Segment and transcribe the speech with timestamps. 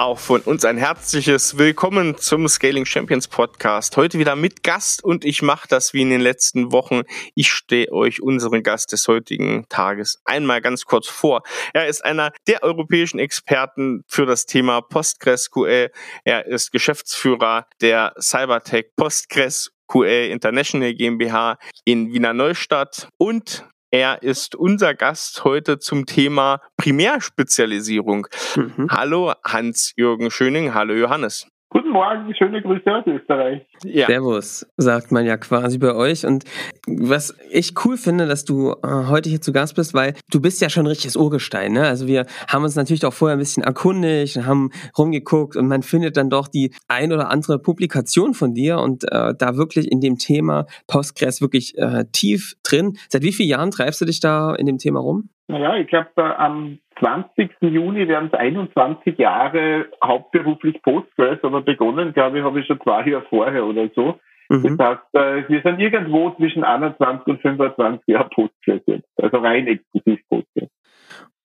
[0.00, 3.98] Auch von uns ein herzliches Willkommen zum Scaling Champions Podcast.
[3.98, 7.02] Heute wieder mit Gast und ich mache das wie in den letzten Wochen.
[7.34, 11.42] Ich stehe euch unseren Gast des heutigen Tages einmal ganz kurz vor.
[11.74, 15.90] Er ist einer der europäischen Experten für das Thema PostgreSQL.
[16.24, 24.94] Er ist Geschäftsführer der Cybertech PostgreSQL International GmbH in Wiener Neustadt und er ist unser
[24.94, 28.26] Gast heute zum Thema Primärspezialisierung.
[28.56, 28.88] Mhm.
[28.90, 31.48] Hallo Hans-Jürgen Schöning, hallo Johannes.
[31.90, 33.62] Guten Morgen, schöne Grüße aus Österreich.
[33.82, 34.06] Ja.
[34.06, 36.24] Servus, sagt man ja quasi bei euch.
[36.24, 36.44] Und
[36.86, 40.60] was ich cool finde, dass du äh, heute hier zu Gast bist, weil du bist
[40.60, 41.72] ja schon ein richtiges Urgestein.
[41.72, 41.82] Ne?
[41.82, 45.82] Also wir haben uns natürlich auch vorher ein bisschen erkundigt und haben rumgeguckt und man
[45.82, 50.00] findet dann doch die ein oder andere Publikation von dir und äh, da wirklich in
[50.00, 52.98] dem Thema Postgres wirklich äh, tief drin.
[53.08, 55.30] Seit wie vielen Jahren treibst du dich da in dem Thema rum?
[55.50, 57.50] Naja, ich glaube, äh, am 20.
[57.60, 63.04] Juni werden es 21 Jahre hauptberuflich Postgres, aber begonnen, glaube ich, habe ich schon zwei
[63.06, 64.20] Jahre vorher oder so.
[64.48, 64.76] Mhm.
[64.76, 69.08] Das heißt, äh, wir sind irgendwo zwischen 21 und 25 Jahren Postgres jetzt.
[69.16, 70.68] Also rein exklusiv Postgres.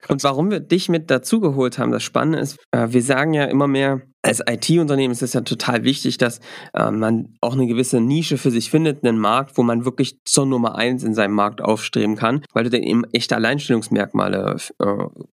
[0.07, 3.67] Und warum wir dich mit dazugeholt haben, das Spannende ist, äh, wir sagen ja immer
[3.67, 6.39] mehr, als IT-Unternehmen ist es ja total wichtig, dass
[6.73, 10.47] äh, man auch eine gewisse Nische für sich findet, einen Markt, wo man wirklich zur
[10.47, 14.85] Nummer eins in seinem Markt aufstreben kann, weil du dann eben echte Alleinstellungsmerkmale äh,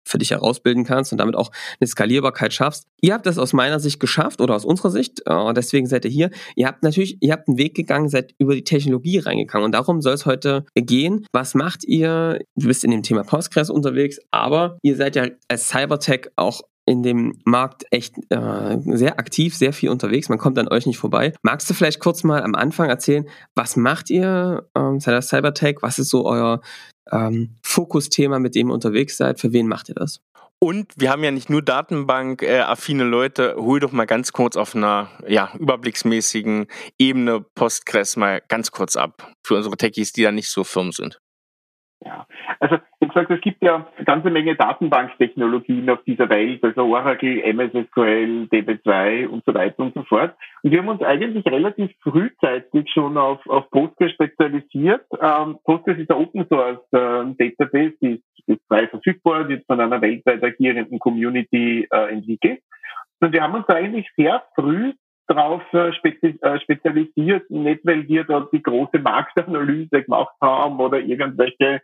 [0.04, 2.88] für dich herausbilden kannst und damit auch eine Skalierbarkeit schaffst.
[3.00, 6.12] Ihr habt das aus meiner Sicht geschafft oder aus unserer Sicht, äh, deswegen seid ihr
[6.12, 6.32] hier.
[6.56, 10.02] Ihr habt natürlich, ihr habt einen Weg gegangen, seid über die Technologie reingegangen und darum
[10.02, 11.28] soll es heute gehen.
[11.32, 12.40] Was macht ihr?
[12.56, 17.04] Du bist in dem Thema Postgres unterwegs, aber ihr seid ja als Cybertech auch in
[17.04, 20.28] dem Markt echt äh, sehr aktiv, sehr viel unterwegs.
[20.28, 21.34] Man kommt an euch nicht vorbei.
[21.44, 25.78] Magst du vielleicht kurz mal am Anfang erzählen, was macht ihr ähm, Cybertech?
[25.82, 26.62] Was ist so euer
[27.12, 29.40] ähm, Fokusthema, mit dem ihr unterwegs seid?
[29.40, 30.22] Für wen macht ihr das?
[30.62, 33.56] Und wir haben ja nicht nur Datenbank-affine Leute.
[33.58, 36.68] Hol doch mal ganz kurz auf einer ja, überblicksmäßigen
[36.98, 41.20] Ebene Postgres mal ganz kurz ab für unsere Techies, die da nicht so firm sind.
[42.04, 42.26] Ja,
[42.60, 42.78] also
[43.10, 48.48] gesagt, es gibt ja eine ganze Menge Datenbanktechnologien auf dieser Welt, also Oracle, MS SQL,
[48.52, 50.36] DB2 und so weiter und so fort.
[50.64, 55.06] Und wir haben uns eigentlich relativ frühzeitig schon auf, auf Postgres spezialisiert.
[55.22, 59.80] Ähm, Postgres ist eine Open Source äh, Database, die ist, ist frei verfügbar, wird von
[59.80, 62.62] einer weltweit agierenden Community äh, entwickelt.
[63.20, 64.94] Und wir haben uns eigentlich sehr früh
[65.30, 71.82] darauf äh, äh, spezialisiert, nicht weil wir dort die große Marktanalyse gemacht haben oder irgendwelche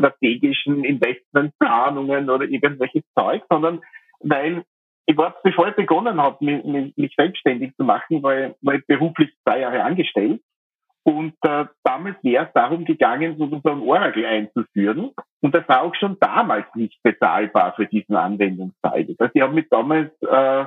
[0.00, 3.80] strategischen Investmentplanungen oder irgendwelches Zeug, sondern
[4.20, 4.64] weil
[5.06, 9.30] ich war, bevor ich begonnen habe, mich, mich, selbstständig zu machen, weil, weil ich beruflich
[9.42, 10.40] zwei Jahre angestellt.
[11.02, 15.10] Und äh, damals wäre es darum gegangen, sozusagen Oracle einzuführen.
[15.40, 19.06] Und das war auch schon damals nicht bezahlbar für diesen Anwendungsfall.
[19.18, 20.66] Das ich habe mich damals äh,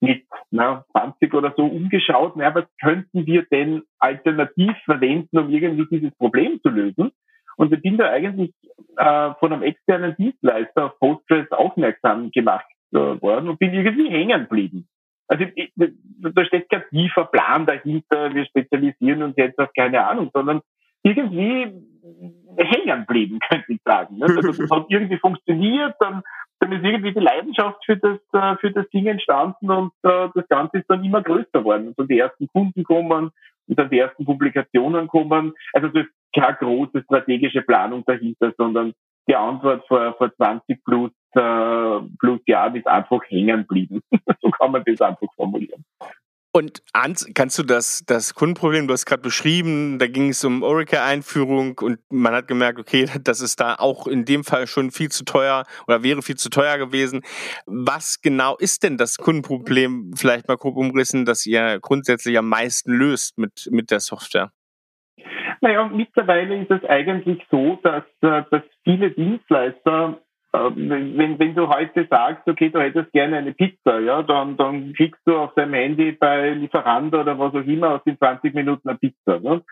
[0.00, 5.86] mit na, 20 oder so umgeschaut, na, was könnten wir denn alternativ verwenden, um irgendwie
[5.90, 7.12] dieses Problem zu lösen?
[7.56, 8.52] Und ich bin da eigentlich
[8.96, 14.42] äh, von einem externen Dienstleister auf Postgres aufmerksam gemacht äh, worden und bin irgendwie hängen
[14.42, 14.88] geblieben.
[15.28, 20.30] Also ich, da steht kein tiefer Plan dahinter, wir spezialisieren uns jetzt auf keine Ahnung,
[20.34, 20.60] sondern
[21.02, 21.72] irgendwie
[22.56, 24.22] hängen geblieben, könnte ich sagen.
[24.22, 26.22] Also das hat irgendwie funktioniert, dann
[26.62, 30.46] dann ist irgendwie die Leidenschaft für das, äh, für das Ding entstanden und äh, das
[30.48, 31.92] Ganze ist dann immer größer geworden.
[31.96, 33.32] Dann die ersten Kunden kommen
[33.68, 35.52] und dann die ersten Publikationen kommen.
[35.72, 38.92] Also das ist keine große strategische Planung dahinter, sondern
[39.28, 44.00] die Antwort vor, vor 20 plus, äh, plus Jahren ist einfach hängen geblieben.
[44.40, 45.84] so kann man das einfach formulieren.
[46.54, 51.78] Und kannst du das, das Kundenproblem, du hast gerade beschrieben, da ging es um Oracle-Einführung
[51.78, 55.24] und man hat gemerkt, okay, das ist da auch in dem Fall schon viel zu
[55.24, 57.22] teuer oder wäre viel zu teuer gewesen.
[57.64, 62.92] Was genau ist denn das Kundenproblem, vielleicht mal grob umrissen, das ihr grundsätzlich am meisten
[62.92, 64.52] löst mit, mit der Software?
[65.62, 70.20] Naja, mittlerweile ist es eigentlich so, dass, äh, dass viele Dienstleister
[70.52, 75.20] wenn, wenn du heute sagst, okay, du hättest gerne eine Pizza, ja, dann, dann kriegst
[75.24, 78.98] du auf deinem Handy bei Lieferando oder was auch immer aus den 20 Minuten eine
[78.98, 79.40] Pizza.
[79.40, 79.62] Ne?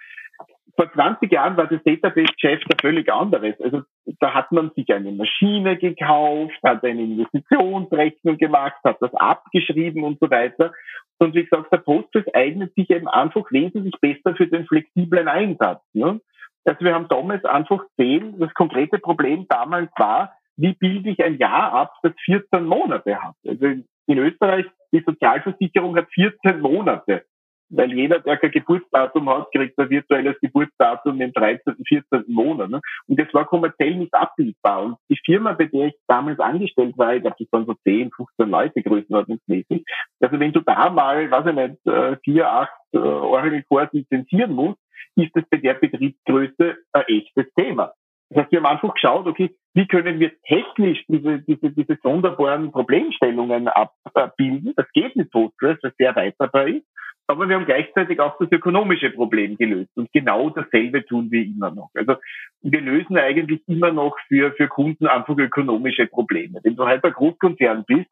[0.76, 3.60] Vor 20 Jahren war das Database-Geschäft ein völlig anderes.
[3.60, 3.82] Also
[4.20, 10.18] da hat man sich eine Maschine gekauft, hat eine Investitionsrechnung gemacht, hat das abgeschrieben und
[10.20, 10.72] so weiter.
[11.18, 15.82] Und wie gesagt, der Postgres eignet sich eben einfach wesentlich besser für den flexiblen Einsatz.
[15.92, 16.20] Ne?
[16.64, 21.38] Also wir haben damals einfach gesehen, das konkrete Problem damals war, wie bilde ich ein
[21.38, 23.34] Jahr ab, das 14 Monate hat.
[23.46, 27.24] Also in Österreich, die Sozialversicherung hat 14 Monate
[27.70, 32.24] weil jeder, der kein Geburtsdatum hat, kriegt ein virtuelles Geburtsdatum im 13., 14.
[32.26, 32.70] Monat.
[32.70, 32.80] Ne?
[33.06, 34.84] Und das war kommerziell nicht abbildbar.
[34.84, 38.10] Und die Firma, bei der ich damals angestellt war, ich glaube, das waren so 10,
[38.10, 39.84] 15 Leute größenordnungsmäßig.
[40.20, 44.52] Also wenn du da mal, weiß ich nicht, äh, vier, acht äh, Oracle Cores lizenzieren
[44.52, 44.78] musst,
[45.16, 47.92] ist das bei der Betriebsgröße ein echtes Thema.
[48.30, 52.70] Das heißt, wir haben einfach geschaut, okay, wie können wir technisch diese, diese, diese sonderbaren
[52.70, 54.72] Problemstellungen abbilden.
[54.76, 56.86] Das geht mit Postgres, das sehr weiterbar ist.
[57.26, 59.90] Aber wir haben gleichzeitig auch das ökonomische Problem gelöst.
[59.94, 61.90] Und genau dasselbe tun wir immer noch.
[61.94, 62.16] Also
[62.62, 66.58] wir lösen eigentlich immer noch für, für Kunden einfach ökonomische Probleme.
[66.64, 68.10] Wenn du halt ein Großkonzern bist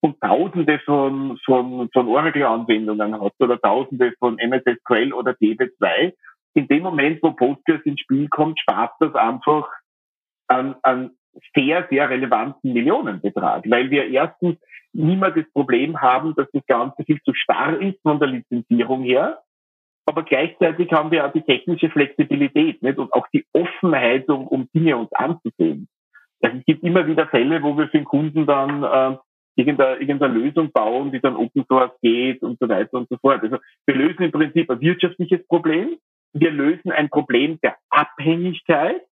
[0.00, 6.12] und tausende von, von, von Oracle-Anwendungen hast oder tausende von MS SQL oder DB2,
[6.58, 9.68] in dem Moment, wo Postgres ins Spiel kommt, spart das einfach
[10.48, 11.12] an, an
[11.54, 14.58] sehr, sehr relevanten Millionenbetrag, weil wir erstens
[14.92, 19.42] niemals das Problem haben, dass das Ganze viel zu starr ist von der Lizenzierung her.
[20.06, 22.98] Aber gleichzeitig haben wir auch die technische Flexibilität nicht?
[22.98, 25.86] und auch die Offenheit, um, um Dinge uns anzusehen.
[26.40, 29.16] Also es gibt immer wieder Fälle, wo wir für den Kunden dann äh,
[29.56, 33.42] irgendeine, irgendeine Lösung bauen, die dann Open Source geht und so weiter und so fort.
[33.42, 35.98] Also wir lösen im Prinzip ein wirtschaftliches Problem.
[36.32, 39.02] Wir lösen ein Problem der Abhängigkeit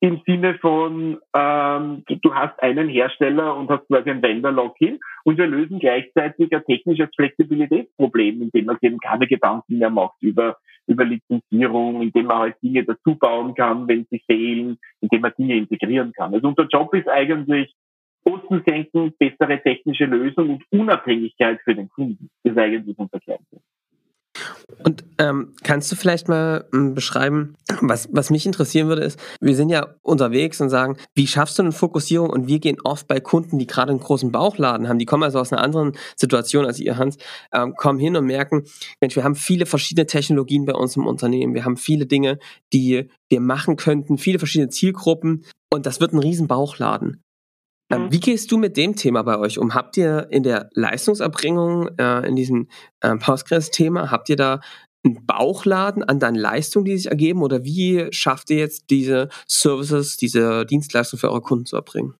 [0.00, 5.46] im Sinne von, ähm, du, hast einen Hersteller und hast quasi ein Vendor-Lock-in und wir
[5.46, 11.04] lösen gleichzeitig ein technisches Flexibilitätsproblem, indem man sich eben keine Gedanken mehr macht über, über
[11.04, 16.12] Lizenzierung, indem man halt Dinge dazu bauen kann, wenn sie fehlen, indem man Dinge integrieren
[16.12, 16.34] kann.
[16.34, 17.74] Also unser Job ist eigentlich,
[18.22, 22.28] Kosten senken, bessere technische Lösung und Unabhängigkeit für den Kunden.
[22.42, 23.64] Das ist eigentlich unser Kernpunkt.
[24.84, 29.56] Und ähm, kannst du vielleicht mal ähm, beschreiben, was, was mich interessieren würde, ist, wir
[29.56, 32.30] sind ja unterwegs und sagen, wie schaffst du eine Fokussierung?
[32.30, 35.38] Und wir gehen oft bei Kunden, die gerade einen großen Bauchladen haben, die kommen also
[35.38, 37.16] aus einer anderen Situation als ihr, Hans,
[37.52, 38.64] ähm, kommen hin und merken,
[39.00, 42.38] Mensch, wir haben viele verschiedene Technologien bei uns im Unternehmen, wir haben viele Dinge,
[42.72, 47.22] die wir machen könnten, viele verschiedene Zielgruppen und das wird ein riesen Bauchladen.
[47.90, 48.12] Ähm, mhm.
[48.12, 49.74] Wie gehst du mit dem Thema bei euch um?
[49.74, 52.68] Habt ihr in der Leistungserbringung, äh, in diesem
[53.00, 54.60] äh, Postgres-Thema, habt ihr da
[55.04, 57.42] einen Bauchladen an deinen Leistungen, die sich ergeben?
[57.42, 62.14] Oder wie schafft ihr jetzt diese Services, diese Dienstleistungen für eure Kunden zu erbringen?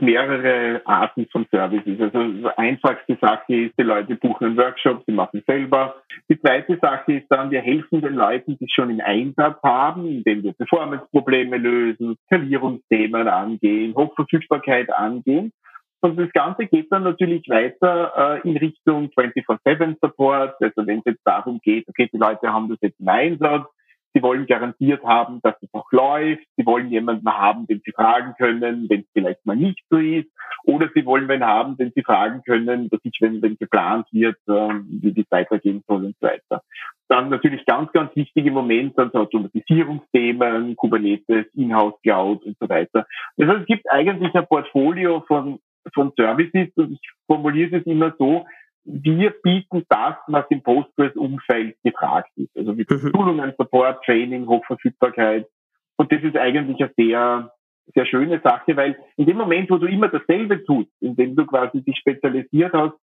[0.00, 2.00] Mehrere Arten von Services.
[2.00, 5.96] Also einfachste Sache ist, die Leute buchen einen Workshop, sie machen selber.
[6.28, 10.42] Die zweite Sache ist dann, wir helfen den Leuten, die schon im Einsatz haben, indem
[10.44, 15.52] wir Performance-Probleme lösen, Skalierungsthemen angehen, Hochverfügbarkeit angehen.
[16.00, 20.54] Und das Ganze geht dann natürlich weiter äh, in Richtung 24-7-Support.
[20.60, 23.66] Also wenn es jetzt darum geht, okay, die Leute haben das jetzt im Einsatz,
[24.18, 26.42] Sie wollen garantiert haben, dass es auch läuft.
[26.56, 30.28] Sie wollen jemanden haben, den Sie fragen können, wenn es vielleicht mal nicht so ist.
[30.64, 34.36] Oder Sie wollen einen haben, den Sie fragen können, dass ich, wenn, wenn geplant wird,
[34.48, 36.62] ähm, wie die weitergehen soll und so weiter.
[37.06, 43.06] Dann natürlich ganz, ganz wichtige Momente, dann so Automatisierungsthemen, Kubernetes, Inhouse Cloud und so weiter.
[43.36, 45.60] Das heißt, es gibt eigentlich ein Portfolio von,
[45.94, 48.46] von Services und ich formuliere es immer so,
[48.88, 52.56] wir bieten das, was im Postgres-Umfeld gefragt ist.
[52.56, 53.10] Also mit mhm.
[53.14, 55.46] Schulungen, Support, Training, Hochverfügbarkeit.
[55.96, 57.52] Und das ist eigentlich eine sehr,
[57.94, 61.82] sehr schöne Sache, weil in dem Moment, wo du immer dasselbe tust, indem du quasi
[61.82, 62.94] dich spezialisiert hast,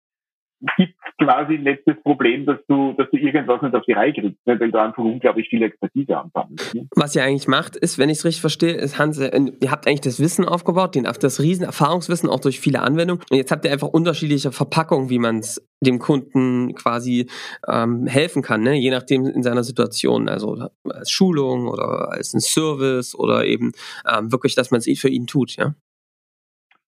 [0.76, 4.46] gibt quasi nicht das Problem, dass du, dass du irgendwas nicht auf die Reihe kriegst,
[4.46, 4.58] ne?
[4.58, 6.74] weil du einfach unglaublich viel Expertise ansammelst.
[6.74, 6.88] Ne?
[6.94, 9.86] Was ihr eigentlich macht, ist, wenn ich es richtig verstehe, ist Hans, äh, ihr habt
[9.86, 13.22] eigentlich das Wissen aufgebaut, den, das riesen Erfahrungswissen auch durch viele Anwendungen.
[13.30, 17.28] Und jetzt habt ihr einfach unterschiedliche Verpackungen, wie man es dem Kunden quasi
[17.68, 18.74] ähm, helfen kann, ne?
[18.74, 23.72] je nachdem in seiner Situation, also als Schulung oder als ein Service oder eben
[24.10, 25.74] ähm, wirklich, dass man es für ihn tut, ja.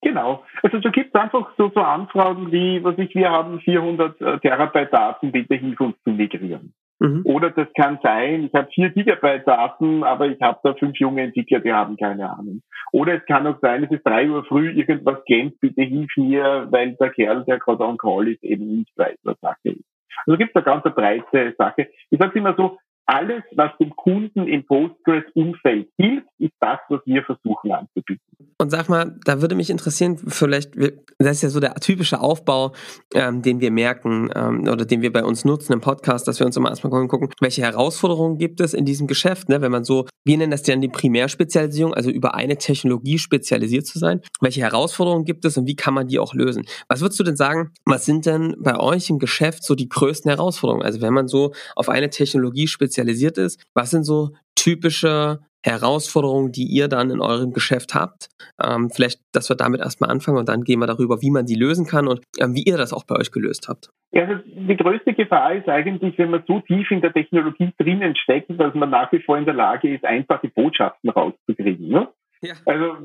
[0.02, 0.44] Genau.
[0.62, 4.38] Also so gibt es einfach so, so Anfragen wie, was ich, wir haben 400 äh,
[4.38, 6.74] Terabyte Daten, bitte hilf uns zu migrieren.
[6.98, 7.22] Mhm.
[7.24, 11.22] Oder das kann sein, ich habe 4 Gigabyte Daten, aber ich habe da fünf junge
[11.22, 12.62] Entwickler, die haben keine Ahnung.
[12.92, 16.68] Oder es kann auch sein, es ist drei Uhr früh, irgendwas kennt, bitte hilf mir,
[16.70, 19.84] weil der Kerl, der gerade on call ist, eben nicht weiß, was Sache ist.
[20.26, 21.88] Also gibt es eine ganz breite Sache.
[22.10, 27.22] Ich sage immer so, alles, was dem Kunden im Postgres-Umfeld hilft, ist das, was wir
[27.22, 28.20] versuchen anzubieten.
[28.58, 30.72] Und sag mal, da würde mich interessieren, vielleicht,
[31.18, 32.72] das ist ja so der typische Aufbau,
[33.14, 36.46] ähm, den wir merken ähm, oder den wir bei uns nutzen im Podcast, dass wir
[36.46, 39.62] uns immer erstmal gucken, welche Herausforderungen gibt es in diesem Geschäft, ne?
[39.62, 43.98] wenn man so, wir nennen das dann die Primärspezialisierung, also über eine Technologie spezialisiert zu
[43.98, 44.20] sein.
[44.40, 46.64] Welche Herausforderungen gibt es und wie kann man die auch lösen?
[46.88, 50.30] Was würdest du denn sagen, was sind denn bei euch im Geschäft so die größten
[50.30, 50.84] Herausforderungen?
[50.84, 56.64] Also wenn man so auf eine Technologie spezialisiert ist, was sind so typische Herausforderungen, die
[56.64, 58.28] ihr dann in eurem Geschäft habt.
[58.62, 61.56] Ähm, vielleicht, dass wir damit erstmal anfangen und dann gehen wir darüber, wie man sie
[61.56, 63.90] lösen kann und ähm, wie ihr das auch bei euch gelöst habt.
[64.12, 68.16] Ja, also die größte Gefahr ist eigentlich, wenn man so tief in der Technologie drinnen
[68.16, 71.88] steckt, dass man nach wie vor in der Lage ist, einfache Botschaften rauszukriegen.
[71.88, 72.08] Ne?
[72.40, 72.54] Ja.
[72.64, 72.96] Also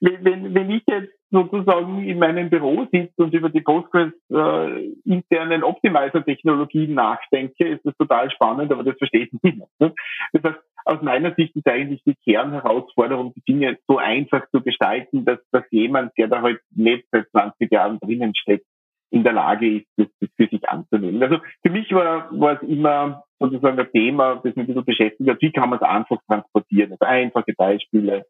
[0.00, 4.92] wenn, wenn, wenn ich jetzt sozusagen in meinem Büro sitze und über die Postgres äh,
[5.04, 9.70] internen Optimizer-Technologien nachdenke, ist das total spannend, aber das versteht niemand.
[9.80, 9.92] Ne?
[10.32, 15.24] Das heißt, aus meiner Sicht ist eigentlich die Kernherausforderung, die Dinge so einfach zu gestalten,
[15.24, 18.64] dass, dass jemand, der da halt nicht seit 20 Jahren drinnen steckt,
[19.10, 21.22] in der Lage ist, das, das für sich anzunehmen.
[21.22, 25.28] Also für mich war, war es immer sozusagen ein Thema, das mich ein bisschen beschäftigt
[25.28, 26.92] hat, wie kann man es einfach transportieren.
[26.92, 28.24] Also einfache Beispiele,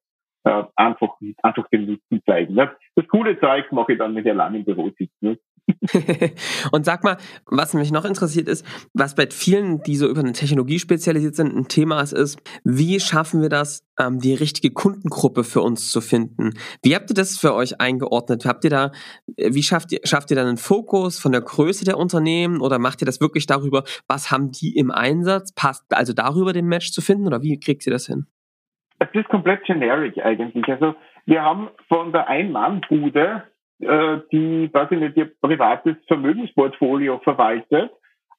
[0.47, 1.09] äh, einfach,
[1.43, 2.55] einfach den Nutzen zeigen.
[2.55, 2.71] Ne?
[2.95, 5.13] Das coole Zeug mache ich dann, wenn ich allein im Büro sitze.
[5.21, 5.39] Ne?
[6.71, 10.33] und sag mal, was mich noch interessiert ist, was bei vielen, die so über eine
[10.33, 15.43] Technologie spezialisiert sind, ein Thema ist, ist wie schaffen wir das, ähm, die richtige Kundengruppe
[15.43, 16.53] für uns zu finden?
[16.85, 18.47] Wie habt ihr das für euch eingeordnet?
[18.47, 18.93] Habt ihr da,
[19.37, 22.79] äh, wie schafft ihr, schafft ihr dann einen Fokus von der Größe der Unternehmen oder
[22.79, 25.53] macht ihr das wirklich darüber, was haben die im Einsatz?
[25.53, 28.27] Passt also darüber den Match zu finden oder wie kriegt ihr das hin?
[28.99, 30.67] Es ist komplett generic eigentlich.
[30.69, 30.95] Also
[31.27, 33.43] wir haben von der Ein-Mann-Bude,
[33.81, 37.91] äh, die, ich nicht, ihr privates Vermögensportfolio verwaltet,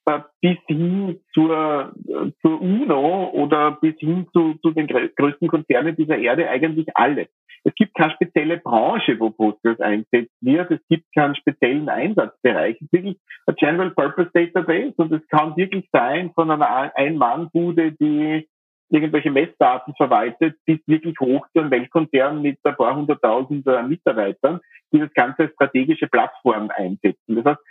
[0.06, 5.96] äh, bis hin zur, äh, zur UNO oder bis hin zu, zu den größten Konzernen
[5.96, 7.28] dieser Erde eigentlich alles.
[7.64, 10.72] Es gibt keine spezielle Branche, wo Postgres eingesetzt wird.
[10.72, 12.76] Es gibt keinen speziellen Einsatzbereich.
[12.76, 17.92] Es ist wirklich ein General Purpose Database und es kann wirklich sein von einer Ein-Mann-Bude,
[17.92, 18.48] die
[18.90, 24.62] irgendwelche Messdaten verwaltet, bis wirklich hoch zu einem Weltkonzern mit ein paar hunderttausend äh, Mitarbeitern,
[24.92, 27.36] die das Ganze als strategische Plattform einsetzen.
[27.36, 27.62] Das heißt,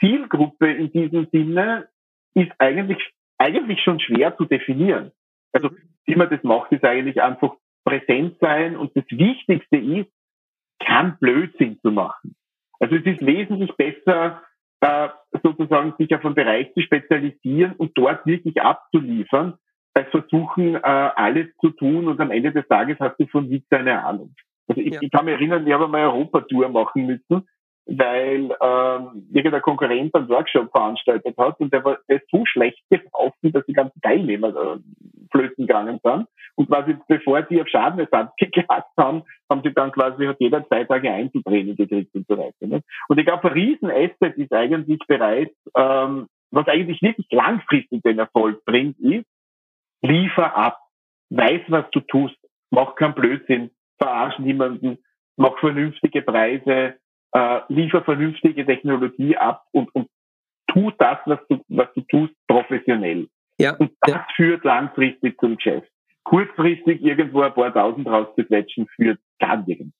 [0.00, 1.88] Zielgruppe in diesem Sinne
[2.34, 2.98] ist eigentlich,
[3.38, 5.12] eigentlich schon schwer zu definieren.
[5.52, 5.70] Also,
[6.06, 10.10] wie man das macht, ist eigentlich einfach präsent sein und das Wichtigste ist,
[10.80, 12.34] kein Blödsinn zu machen.
[12.80, 14.42] Also es ist wesentlich besser,
[14.80, 15.08] äh,
[15.42, 19.54] sozusagen sich auf einen Bereich zu spezialisieren und dort wirklich abzuliefern,
[19.94, 23.70] bei Versuchen, äh, alles zu tun und am Ende des Tages hast du von nichts
[23.70, 24.34] eine Ahnung.
[24.66, 25.00] Also ich, ja.
[25.00, 27.46] ich kann mich erinnern, ich habe mal eine Europatour machen müssen,
[27.86, 32.82] weil ähm, irgendein Konkurrent einen Workshop veranstaltet hat und der war der ist so schlecht
[32.90, 34.78] gelaufen, dass die ganzen Teilnehmer äh,
[35.30, 36.26] flöten gegangen sind.
[36.56, 40.84] Und quasi bevor die auf Schadenersatz geklagt haben, haben sie dann quasi hat jeder zwei
[40.84, 42.66] Tage Einzeltraining gekriegt und so weiter.
[42.66, 42.80] Ne?
[43.08, 48.64] Und ich glaube, ein Riesenasset ist eigentlich bereits, ähm, was eigentlich wirklich langfristig den Erfolg
[48.64, 49.26] bringt, ist,
[50.04, 50.78] liefer ab,
[51.30, 52.36] weiß, was du tust,
[52.70, 54.98] mach keinen Blödsinn, verarsch niemanden,
[55.36, 56.94] mach vernünftige Preise,
[57.32, 60.08] äh, liefer vernünftige Technologie ab und, und
[60.68, 63.28] tu das, was du, was du tust, professionell.
[63.58, 64.26] Ja, und das ja.
[64.34, 65.88] führt langfristig zum Geschäft.
[66.24, 69.94] Kurzfristig irgendwo ein paar Tausend rauszuquetschen, führt gar nirgends.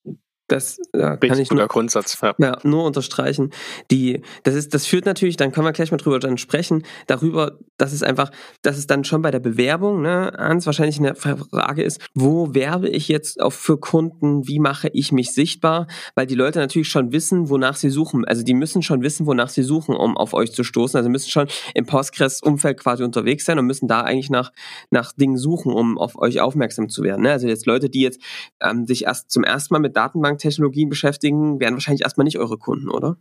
[0.49, 2.19] Das ja, kann ich nur, Grundsatz.
[2.21, 2.35] Ja.
[2.39, 2.59] ja.
[2.65, 3.51] nur unterstreichen.
[3.91, 7.59] Die, das ist, das führt natürlich, dann können wir gleich mal drüber dann sprechen, darüber,
[7.79, 11.83] dass es einfach, dass es dann schon bei der Bewerbung, ne, Hans, wahrscheinlich eine Frage
[11.83, 15.87] ist, wo werbe ich jetzt auf für Kunden, wie mache ich mich sichtbar?
[16.15, 18.27] Weil die Leute natürlich schon wissen, wonach sie suchen.
[18.27, 20.99] Also die müssen schon wissen, wonach sie suchen, um auf euch zu stoßen.
[20.99, 24.53] Also müssen schon im Postgres-Umfeld quasi unterwegs sein und müssen da eigentlich nach,
[24.91, 27.23] nach Dingen suchen, um auf euch aufmerksam zu werden.
[27.23, 27.33] Ne?
[27.33, 28.21] Also jetzt Leute, die jetzt
[28.61, 32.59] ähm, sich erst zum ersten Mal mit Datenbank Technologien beschäftigen, wären wahrscheinlich erstmal nicht eure
[32.59, 33.17] Kunden, oder?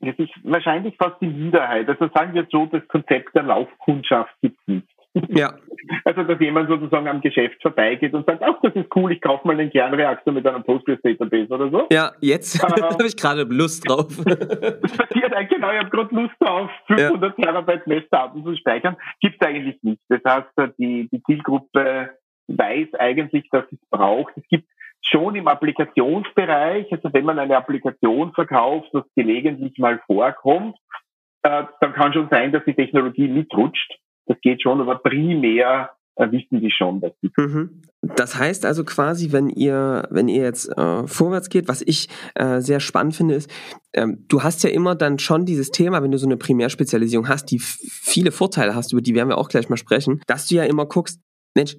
[0.00, 1.88] Das ist wahrscheinlich fast die Minderheit.
[1.88, 4.88] Also sagen wir so, das Konzept der Laufkundschaft gibt es nicht.
[5.28, 5.54] Ja.
[6.04, 9.46] Also, dass jemand sozusagen am Geschäft vorbeigeht und sagt, ach, das ist cool, ich kaufe
[9.46, 11.86] mal einen Kernreaktor mit einem Postgres-Database oder so.
[11.92, 14.08] Ja, jetzt äh, habe ich gerade Lust drauf.
[14.24, 17.44] das passiert eigentlich, genau, ich habe gerade Lust drauf, 500 ja.
[17.44, 18.96] Terabyte Messdaten zu speichern.
[19.20, 20.00] Gibt es eigentlich nicht.
[20.08, 22.10] Das heißt, die, die Zielgruppe
[22.48, 24.32] weiß eigentlich, dass es braucht.
[24.36, 24.68] Es gibt
[25.08, 30.76] schon im Applikationsbereich, also wenn man eine Applikation verkauft, was gelegentlich mal vorkommt,
[31.42, 33.98] äh, dann kann schon sein, dass die Technologie mitrutscht.
[34.26, 37.30] Das geht schon, aber primär äh, wissen die schon, dass die.
[37.36, 37.82] Mhm.
[38.02, 42.60] Das heißt also quasi, wenn ihr, wenn ihr jetzt äh, vorwärts geht, was ich äh,
[42.60, 43.50] sehr spannend finde, ist,
[43.94, 47.50] ähm, du hast ja immer dann schon dieses Thema, wenn du so eine Primärspezialisierung hast,
[47.50, 50.64] die viele Vorteile hast, über die werden wir auch gleich mal sprechen, dass du ja
[50.64, 51.20] immer guckst,
[51.54, 51.76] Mensch,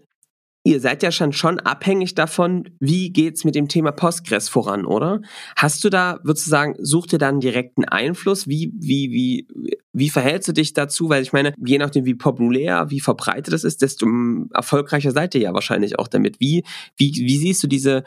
[0.67, 5.21] ihr seid ja schon, schon abhängig davon, wie geht's mit dem Thema Postgres voran, oder?
[5.55, 8.50] Hast du da, würdest du sagen, such dir da einen direkten Einfluss?
[8.50, 9.47] Wie, wie, wie,
[9.93, 11.07] wie verhältst du dich dazu?
[11.07, 14.07] Weil ich meine, je nachdem, wie populär, wie verbreitet es ist, desto
[14.53, 16.41] erfolgreicher seid ihr ja wahrscheinlich auch damit.
[16.41, 16.65] Wie,
[16.97, 18.03] wie, wie siehst du diese,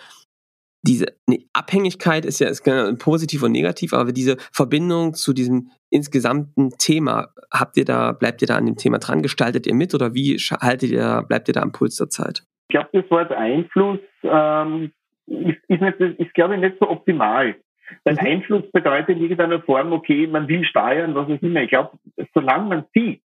[0.82, 2.64] diese ne, Abhängigkeit ist ja ist
[2.98, 8.48] positiv und negativ, aber diese Verbindung zu diesem insgesamten Thema, habt ihr da, bleibt ihr
[8.48, 9.22] da an dem Thema dran?
[9.22, 12.42] Gestaltet ihr mit oder wie haltet ihr, bleibt ihr da am Puls der Zeit?
[12.68, 14.92] Ich glaube, das Wort Einfluss ähm,
[15.26, 17.56] ist, ist, nicht, ist, glaube ich, nicht so optimal.
[18.04, 18.20] Weil mhm.
[18.20, 21.62] Einfluss bedeutet in irgendeiner Form, okay, man will steuern, was auch immer.
[21.62, 21.98] Ich glaube,
[22.32, 23.22] solange man sieht,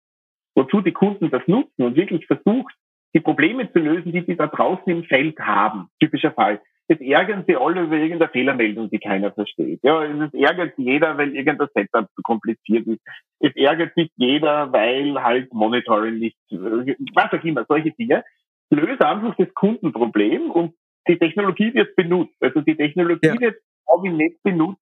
[0.54, 2.74] wozu die Kunden das nutzen und wirklich versucht,
[3.14, 6.60] die Probleme zu lösen, die sie da draußen im Feld haben, typischer Fall.
[6.86, 9.80] Es ärgern sie alle über irgendeine Fehlermeldung, die keiner versteht.
[9.82, 13.00] Ja, es ärgert jeder, weil irgendein Setup zu kompliziert ist.
[13.40, 18.22] Es ärgert sich jeder, weil halt Monitoring nicht, was auch immer, solche Dinge.
[18.70, 20.74] Löse einfach das Kundenproblem und
[21.08, 22.36] die Technologie wird benutzt.
[22.40, 23.40] Also die Technologie ja.
[23.40, 24.80] wird, glaube ich, nicht benutzt,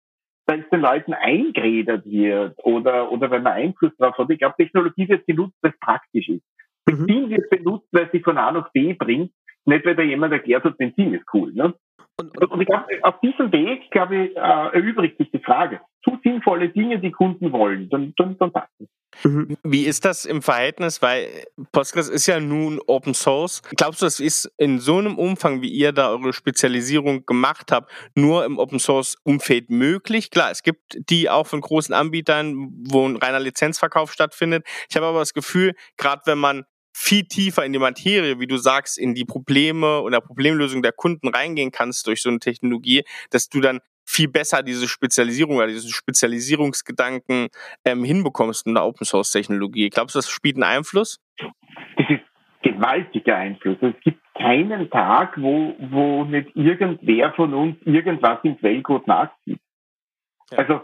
[0.47, 4.29] weil es den Leuten eingeredet wird oder, oder weil man Einfluss drauf hat.
[4.29, 6.43] Ich glaube, Technologie wird benutzt, weil es praktisch ist.
[6.87, 7.05] Mhm.
[7.05, 9.31] Benzin wird benutzt, weil sie von A nach B bringt,
[9.65, 11.51] nicht weil da jemand erklärt hat, Benzin ist cool.
[11.53, 11.73] Ne?
[12.17, 15.81] Und, und, und ich glaube, auf diesem Weg, glaube ich, äh, erübrigt sich die Frage.
[16.03, 18.87] Zu sinnvolle Dinge, die Kunden wollen, dann, dann, dann passt es.
[19.23, 19.57] Mhm.
[19.63, 21.01] Wie ist das im Verhältnis?
[21.01, 21.27] Weil
[21.71, 23.61] Postgres ist ja nun Open Source.
[23.75, 27.91] Glaubst du, das ist in so einem Umfang, wie ihr da eure Spezialisierung gemacht habt,
[28.15, 30.31] nur im Open Source Umfeld möglich?
[30.31, 34.65] Klar, es gibt die auch von großen Anbietern, wo ein reiner Lizenzverkauf stattfindet.
[34.89, 36.65] Ich habe aber das Gefühl, gerade wenn man
[36.97, 41.27] viel tiefer in die Materie, wie du sagst, in die Probleme oder Problemlösung der Kunden
[41.27, 45.91] reingehen kannst durch so eine Technologie, dass du dann viel besser diese Spezialisierung oder diesen
[45.91, 47.49] Spezialisierungsgedanken
[47.83, 49.89] ähm, hinbekommst in der Open Source Technologie.
[49.89, 51.19] Glaubst du, das spielt einen Einfluss?
[51.97, 52.21] Das ist
[52.61, 53.77] gewaltiger Einfluss.
[53.81, 59.59] Es gibt keinen Tag, wo, wo nicht irgendwer von uns irgendwas im Quellcode nachzieht.
[60.51, 60.59] Ja.
[60.59, 60.81] Also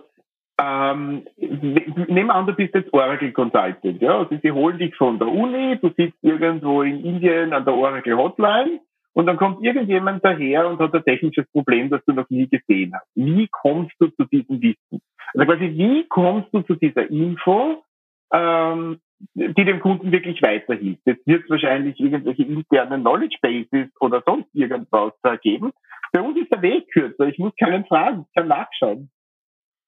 [0.62, 5.18] ähm, nehmen wir an, du bist jetzt Oracle Consultant, ja, also sie holen dich von
[5.18, 8.80] der Uni, du sitzt irgendwo in Indien an der Oracle Hotline
[9.14, 12.94] und dann kommt irgendjemand daher und hat ein technisches Problem, das du noch nie gesehen
[12.94, 13.08] hast.
[13.16, 15.02] Wie kommst du zu diesem Wissen?
[15.34, 17.84] Also quasi, wie kommst du zu dieser Info,
[18.32, 19.00] ähm,
[19.34, 21.02] die dem Kunden wirklich weiterhilft?
[21.06, 25.72] Jetzt wird es wahrscheinlich irgendwelche internen Knowledge Bases oder sonst irgendwas geben.
[26.12, 27.28] Bei uns ist der Weg kürzer.
[27.28, 29.10] Ich muss keinen fragen, ich kann nachschauen.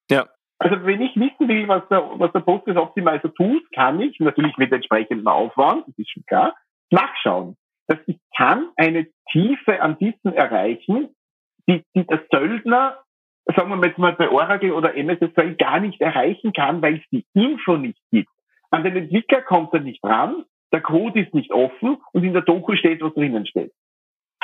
[0.10, 0.28] Ja.
[0.64, 4.56] Also wenn ich wissen will, was der, was der Postgres Optimizer tut, kann ich natürlich
[4.56, 6.56] mit entsprechendem Aufwand, das ist schon klar,
[6.90, 7.58] nachschauen.
[7.88, 11.10] Dass ich kann eine Tiefe an Wissen erreichen,
[11.68, 12.98] die, die der Söldner,
[13.54, 17.26] sagen wir jetzt mal bei Oracle oder MSSQL gar nicht erreichen kann, weil es die
[17.34, 18.30] Info nicht gibt.
[18.72, 22.42] An den Entwickler kommt er nicht ran, der Code ist nicht offen und in der
[22.42, 23.74] Doku steht, was drinnen steht.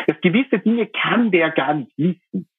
[0.06, 2.50] Das gewisse Dinge kann der gar nicht wissen.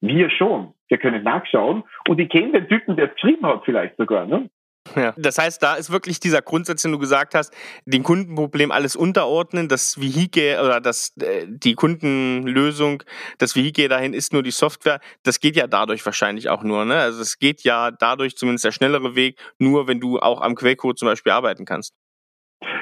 [0.00, 0.74] Wir schon.
[0.88, 4.26] Wir können nachschauen und ich kenne den Typen, der es geschrieben hat vielleicht sogar.
[4.26, 4.50] Ne?
[4.96, 8.96] Ja, das heißt, da ist wirklich dieser Grundsatz, den du gesagt hast, dem Kundenproblem alles
[8.96, 13.02] unterordnen, das Vehikel oder das, äh, die Kundenlösung,
[13.38, 15.00] das Vehikel dahin ist nur die Software.
[15.22, 16.84] Das geht ja dadurch wahrscheinlich auch nur.
[16.86, 16.96] Ne?
[16.96, 20.98] Also es geht ja dadurch zumindest der schnellere Weg, nur wenn du auch am Quellcode
[20.98, 21.94] zum Beispiel arbeiten kannst.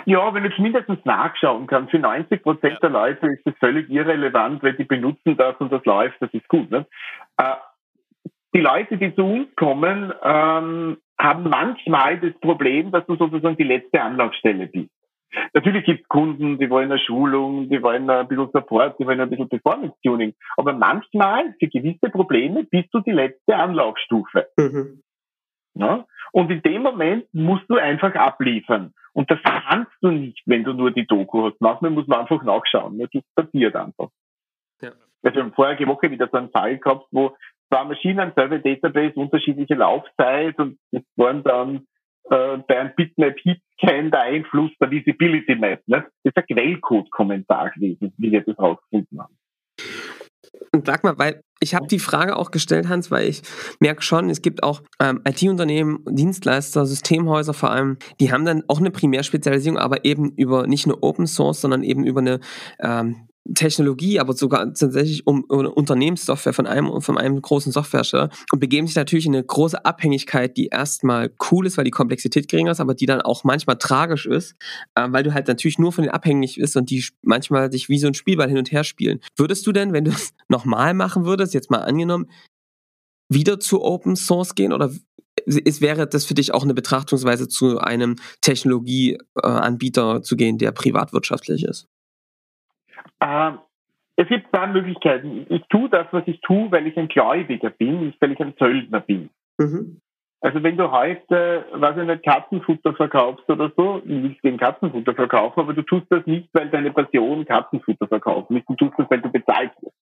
[0.08, 2.78] Ja, wenn du zumindest nachschauen kannst, für 90 Prozent ja.
[2.80, 6.48] der Leute ist das völlig irrelevant, weil die benutzen das und das läuft, das ist
[6.48, 6.70] gut.
[6.70, 6.86] Ne?
[7.36, 7.56] Äh,
[8.54, 13.64] die Leute, die zu uns kommen, ähm, haben manchmal das Problem, dass du sozusagen die
[13.64, 14.88] letzte Anlaufstelle bist.
[15.52, 19.20] Natürlich gibt es Kunden, die wollen eine Schulung, die wollen ein bisschen Support, die wollen
[19.20, 20.32] ein bisschen Performance-Tuning.
[20.56, 24.48] Aber manchmal, für gewisse Probleme, bist du die letzte Anlaufstufe.
[24.56, 25.02] Mhm.
[25.74, 26.06] Ja?
[26.32, 28.92] Und in dem Moment musst du einfach abliefern.
[29.12, 31.60] Und das kannst du nicht, wenn du nur die Doku hast.
[31.60, 32.98] Manchmal muss man einfach nachschauen.
[32.98, 34.08] Das passiert einfach.
[34.80, 34.92] Ja.
[35.22, 37.36] Also wir haben vorige Woche wieder so einen Fall gehabt, wo
[37.68, 41.86] zwei Maschinen, selbe Database, unterschiedliche Laufzeit und es waren dann
[42.30, 45.82] äh, bei einem Bitmap-Hit-Scan der Einfluss der Visibility Map.
[45.86, 46.06] Ne?
[46.22, 49.36] Das ist ein Quellcode-Kommentar gewesen, wie wir das rausgefunden haben.
[50.72, 53.42] Und sag mal, weil ich habe die Frage auch gestellt, Hans, weil ich
[53.80, 58.78] merke schon, es gibt auch ähm, IT-Unternehmen, Dienstleister, Systemhäuser vor allem, die haben dann auch
[58.78, 62.40] eine Primärspezialisierung, aber eben über nicht nur Open Source, sondern eben über eine
[62.80, 68.60] ähm, Technologie, aber sogar tatsächlich um, um Unternehmenssoftware von einem, von einem großen Softwarehersteller und
[68.60, 72.72] begeben sich natürlich in eine große Abhängigkeit, die erstmal cool ist, weil die Komplexität geringer
[72.72, 74.54] ist, aber die dann auch manchmal tragisch ist,
[74.94, 77.98] äh, weil du halt natürlich nur von denen abhängig bist und die manchmal sich wie
[77.98, 79.20] so ein Spielball hin und her spielen.
[79.36, 82.30] Würdest du denn, wenn du es nochmal machen würdest, jetzt mal angenommen,
[83.30, 84.90] wieder zu Open Source gehen oder
[85.44, 90.72] ist, wäre das für dich auch eine Betrachtungsweise zu einem Technologieanbieter äh, zu gehen, der
[90.72, 91.86] privatwirtschaftlich ist?
[93.20, 93.52] Äh,
[94.16, 95.46] es gibt zwei Möglichkeiten.
[95.48, 98.54] Ich tue das, was ich tue, weil ich ein Gläubiger bin, nicht weil ich ein
[98.58, 99.30] Söldner bin.
[99.58, 100.00] Mhm.
[100.40, 105.14] Also wenn du heute, was ich nicht, Katzenfutter verkaufst oder so, du willst den Katzenfutter
[105.14, 109.10] verkaufen, aber du tust das nicht, weil deine Passion Katzenfutter verkaufen ist, du tust das,
[109.10, 109.96] weil du bezahlt wirst.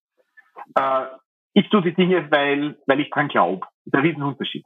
[0.78, 1.06] Äh,
[1.54, 3.66] ich tue die Dinge, weil, weil ich dran glaube.
[3.86, 4.64] Das ist ein Riesenunterschied.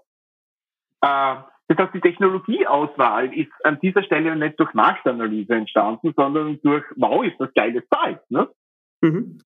[1.02, 1.36] Äh,
[1.70, 7.24] das heißt, die Technologieauswahl ist an dieser Stelle nicht durch Marktanalyse entstanden, sondern durch, wow,
[7.24, 8.18] ist das geiles Zeug.
[8.28, 8.48] Ne?
[9.02, 9.38] Mhm.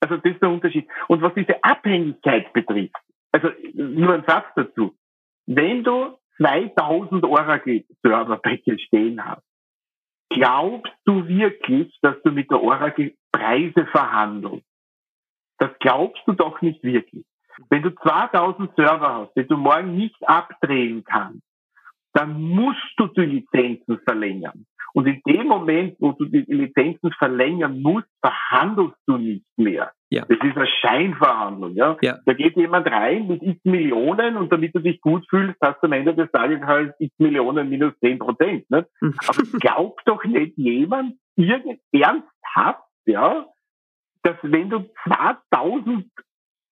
[0.00, 0.86] Also das ist der Unterschied.
[1.08, 2.94] Und was diese Abhängigkeit betrifft,
[3.32, 4.94] also nur ein Satz dazu.
[5.46, 9.42] Wenn du 2000 Oracle-Server-Package stehen hast,
[10.28, 14.66] glaubst du wirklich, dass du mit der Oracle Preise verhandelst?
[15.56, 17.24] Das glaubst du doch nicht wirklich.
[17.70, 21.45] Wenn du 2000 Server hast, die du morgen nicht abdrehen kannst,
[22.16, 24.64] dann musst du die Lizenzen verlängern.
[24.94, 29.92] Und in dem Moment, wo du die Lizenzen verlängern musst, verhandelst du nicht mehr.
[30.08, 30.24] Ja.
[30.26, 31.74] Das ist eine Scheinverhandlung.
[31.74, 31.98] Ja?
[32.00, 32.18] ja.
[32.24, 35.88] Da geht jemand rein mit x Millionen und damit du dich gut fühlst, hast du
[35.88, 38.70] am Ende des Tages halt x Millionen minus 10 Prozent.
[38.70, 38.86] Ne?
[39.00, 43.44] Aber glaubt doch nicht jemand irgend ernsthaft, ja,
[44.22, 46.10] dass wenn du 2000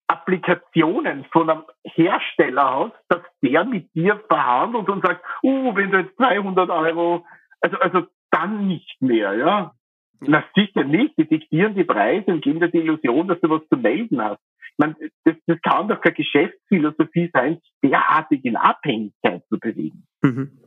[0.06, 5.98] Applikationen von einem Hersteller hast, dass der mit dir verhandelt und sagt, uh, wenn du
[5.98, 7.24] jetzt 200 Euro,
[7.60, 9.74] also, also dann nicht mehr, ja.
[10.20, 13.62] Na sicher nicht, die diktieren die Preise und geben dir die Illusion, dass du was
[13.68, 14.40] zu melden hast.
[14.58, 20.06] Ich meine, das, das kann doch keine Geschäftsphilosophie sein, derartig in Abhängigkeit zu bewegen.
[20.22, 20.58] Mhm.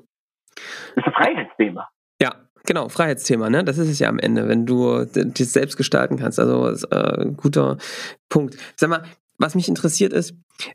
[0.95, 1.89] Das ist ein Freiheitsthema.
[2.21, 2.33] Ja,
[2.67, 3.63] Genau, Freiheitsthema, ne?
[3.63, 6.37] Das ist es ja am Ende, wenn du das selbst gestalten kannst.
[6.37, 7.77] Also äh, guter
[8.27, 8.57] Punkt.
[8.75, 9.03] Sag mal,
[9.37, 10.33] was mich interessiert ist,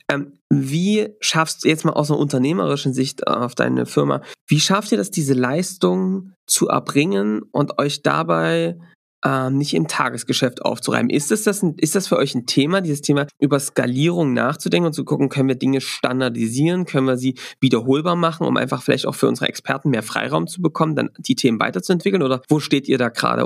[0.08, 4.92] ähm, wie schaffst du jetzt mal aus einer unternehmerischen Sicht auf deine Firma, wie schafft
[4.92, 8.78] ihr das, diese Leistung zu erbringen und euch dabei
[9.24, 11.10] ähm, nicht im Tagesgeschäft aufzureiben?
[11.10, 14.86] Ist das, das ein, ist das für euch ein Thema, dieses Thema über Skalierung nachzudenken
[14.86, 19.06] und zu gucken, können wir Dinge standardisieren, können wir sie wiederholbar machen, um einfach vielleicht
[19.06, 22.22] auch für unsere Experten mehr Freiraum zu bekommen, dann die Themen weiterzuentwickeln?
[22.22, 23.42] Oder wo steht ihr da gerade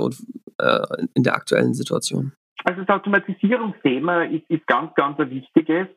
[0.59, 0.79] äh,
[1.13, 2.33] in der aktuellen Situation?
[2.67, 5.87] Also das Automatisierungsthema ist, ist ganz, ganz ein wichtiges.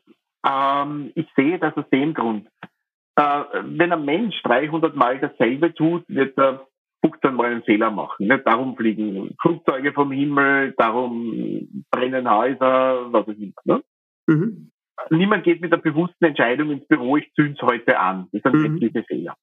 [0.47, 2.47] Ähm, ich sehe das aus dem Grund.
[3.17, 6.65] Äh, wenn ein Mensch 300 Mal dasselbe tut, wird er
[7.03, 8.27] 15 Mal einen Fehler machen.
[8.27, 8.47] Nicht?
[8.47, 13.51] Darum fliegen Flugzeuge vom Himmel, darum brennen Häuser, was auch immer.
[13.65, 13.83] Ne?
[14.27, 14.71] Mhm.
[15.09, 18.29] Niemand geht mit der bewussten Entscheidung ins Büro, ich zünde es heute an.
[18.31, 18.61] Das ist ein mhm.
[18.61, 19.35] menschlicher Fehler.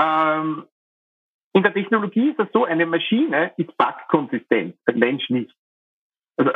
[0.00, 0.64] Ähm,
[1.52, 5.54] in der Technologie ist es so, eine Maschine ist bugkonsistent, ein Mensch nicht
[6.36, 6.50] also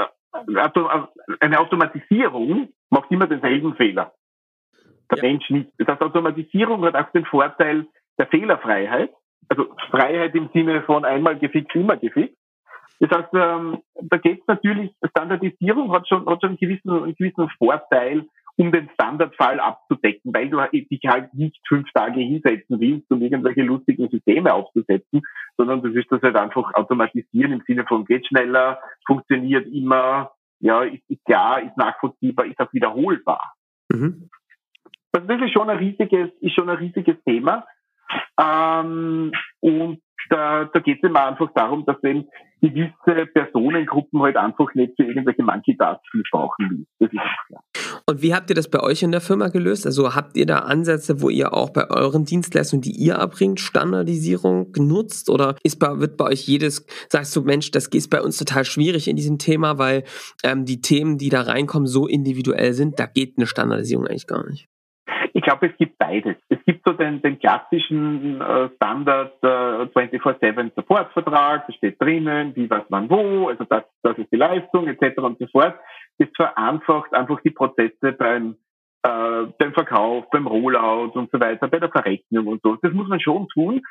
[0.89, 4.13] äh, eine Automatisierung macht immer denselben Fehler.
[5.11, 5.25] Der ja.
[5.25, 5.71] Mensch nicht.
[5.79, 7.87] Das heißt, Automatisierung hat auch den Vorteil
[8.19, 9.11] der Fehlerfreiheit.
[9.49, 12.37] Also Freiheit im Sinne von einmal gefixt, immer gefixt.
[12.99, 17.15] Das heißt, ähm, da geht es natürlich, Standardisierung hat schon, hat schon einen, gewissen, einen
[17.15, 18.25] gewissen Vorteil,
[18.57, 23.63] um den Standardfall abzudecken, weil du dich halt nicht fünf Tage hinsetzen willst, um irgendwelche
[23.63, 25.23] lustigen Systeme aufzusetzen,
[25.57, 30.83] sondern du wirst das halt einfach automatisieren im Sinne von geht schneller, funktioniert immer, ja,
[30.83, 33.55] ist, ist klar, ist nachvollziehbar, ist auch wiederholbar.
[33.91, 34.31] Mhm.
[35.13, 37.67] Also das ist schon ein riesiges, ist schon ein riesiges Thema.
[38.41, 42.27] Ähm, und da, da geht es immer einfach darum, dass eben
[42.61, 46.87] gewisse Personengruppen halt einfach nicht für irgendwelche Monkey-Tasks brauchen.
[46.99, 47.63] Das ist klar.
[48.09, 49.85] Und wie habt ihr das bei euch in der Firma gelöst?
[49.85, 54.73] Also habt ihr da Ansätze, wo ihr auch bei euren Dienstleistungen, die ihr erbringt, Standardisierung
[54.73, 55.29] genutzt?
[55.29, 58.65] Oder ist bei, wird bei euch jedes, sagst du, Mensch, das ist bei uns total
[58.65, 60.05] schwierig in diesem Thema, weil
[60.45, 64.49] ähm, die Themen, die da reinkommen, so individuell sind, da geht eine Standardisierung eigentlich gar
[64.49, 64.69] nicht.
[65.37, 66.37] Ich glaube, es gibt beides.
[66.49, 72.71] Es gibt so den, den klassischen äh, Standard äh, 24-7 Supportvertrag, da steht drinnen, wie
[72.71, 75.19] was man wo, also das, das ist die Leistung etc.
[75.19, 75.75] und so fort
[76.19, 78.57] das vereinfacht einfach die Prozesse beim,
[79.03, 82.77] äh, beim Verkauf, beim Rollout und so weiter, bei der Verrechnung und so.
[82.77, 83.83] Das muss man schon tun.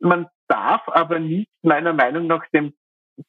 [0.00, 2.74] Man darf aber nicht meiner Meinung nach dem,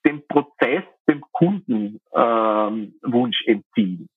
[0.06, 4.08] dem Prozess, dem Kundenwunsch ähm, entziehen.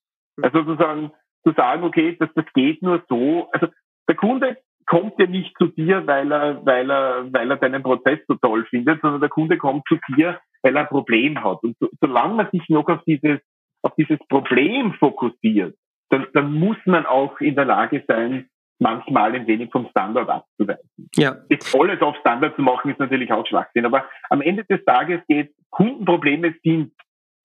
[0.41, 1.13] Also sozusagen
[1.45, 3.49] zu sagen, okay, das, das geht nur so.
[3.53, 3.69] Also
[4.09, 8.21] der Kunde kommt ja nicht zu dir, weil er, weil er, weil er deinen Prozess
[8.27, 11.63] so toll findet, sondern der Kunde kommt zu dir, weil er ein Problem hat.
[11.63, 13.41] Und so, solange man sich noch auf dieses
[13.83, 15.77] auf dieses Problem fokussiert,
[16.11, 18.49] dann, dann muss man auch in der Lage sein,
[18.81, 20.89] manchmal ein wenig vom Standard abzuweichen.
[21.17, 21.37] Ja.
[21.49, 23.85] Jetzt alles auf Standard zu machen, ist natürlich auch Schwachsinn.
[23.85, 26.93] Aber am Ende des Tages geht, Kundenprobleme sind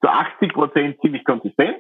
[0.01, 1.77] zu 80 Prozent ziemlich konsistent.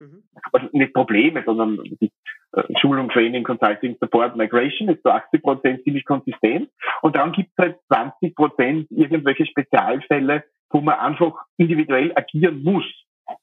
[0.00, 0.22] Mhm.
[0.52, 2.10] Also nicht Probleme, sondern die
[2.52, 6.70] äh, Schulung, Training, Consulting, Support, Migration ist zu 80 Prozent ziemlich konsistent.
[7.02, 12.84] Und dann gibt es halt 20 Prozent irgendwelche Spezialfälle, wo man einfach individuell agieren muss.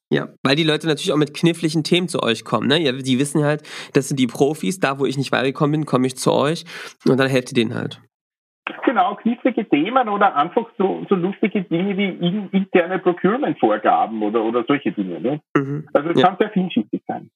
[0.10, 2.68] Ja, weil die Leute natürlich auch mit kniffligen Themen zu euch kommen.
[2.68, 2.82] Ne?
[2.82, 6.08] Ja, die wissen halt, das sind die Profis, da wo ich nicht weitergekommen bin, komme
[6.08, 6.66] ich zu euch
[7.06, 8.02] und dann helft ihr denen halt.
[8.84, 9.16] Genau.
[9.16, 14.92] knifflige Themen oder einfach so, so lustige Dinge wie in, interne Procurement-Vorgaben oder, oder solche
[14.92, 15.20] Dinge.
[15.20, 15.42] Ne?
[15.56, 15.88] Mhm.
[15.94, 16.28] Also es ja.
[16.28, 17.30] kann sehr vielschichtig sein.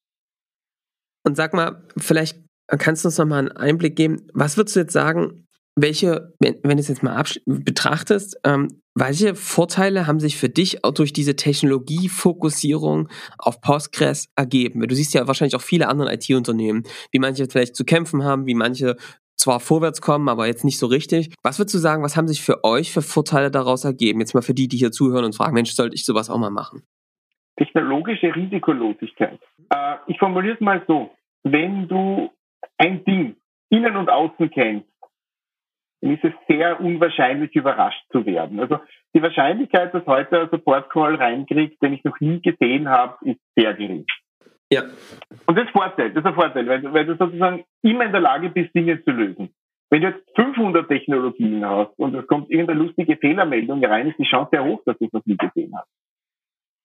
[1.23, 4.27] Und sag mal, vielleicht kannst du uns noch mal einen Einblick geben.
[4.33, 9.35] Was würdest du jetzt sagen, welche, wenn, wenn du es jetzt mal betrachtest, ähm, welche
[9.35, 14.85] Vorteile haben sich für dich auch durch diese Technologiefokussierung auf Postgres ergeben?
[14.85, 18.53] Du siehst ja wahrscheinlich auch viele andere IT-Unternehmen, wie manche vielleicht zu kämpfen haben, wie
[18.53, 18.97] manche
[19.41, 21.33] zwar vorwärts kommen, aber jetzt nicht so richtig.
[21.43, 24.19] Was würdest du sagen, was haben sich für euch für Vorteile daraus ergeben?
[24.19, 26.51] Jetzt mal für die, die hier zuhören und fragen, Mensch, sollte ich sowas auch mal
[26.51, 26.83] machen?
[27.57, 29.39] Technologische Risikolosigkeit.
[29.69, 31.11] Äh, ich formuliere es mal so.
[31.43, 32.29] Wenn du
[32.77, 33.35] ein Ding
[33.69, 34.87] innen und außen kennst,
[36.01, 38.59] dann ist es sehr unwahrscheinlich, überrascht zu werden.
[38.59, 38.79] Also
[39.13, 43.39] die Wahrscheinlichkeit, dass heute ein Support Call reinkriegt, den ich noch nie gesehen habe, ist
[43.55, 44.05] sehr gering.
[44.71, 44.83] Ja.
[45.45, 48.21] Und das ist Vorteil, das ist ein Vorteil, weil, weil du sozusagen immer in der
[48.21, 49.49] Lage bist, Dinge zu lösen.
[49.89, 54.23] Wenn du jetzt 500 Technologien hast und es kommt irgendeine lustige Fehlermeldung rein, ist die
[54.23, 55.89] Chance sehr hoch, dass du es noch nie gesehen hast.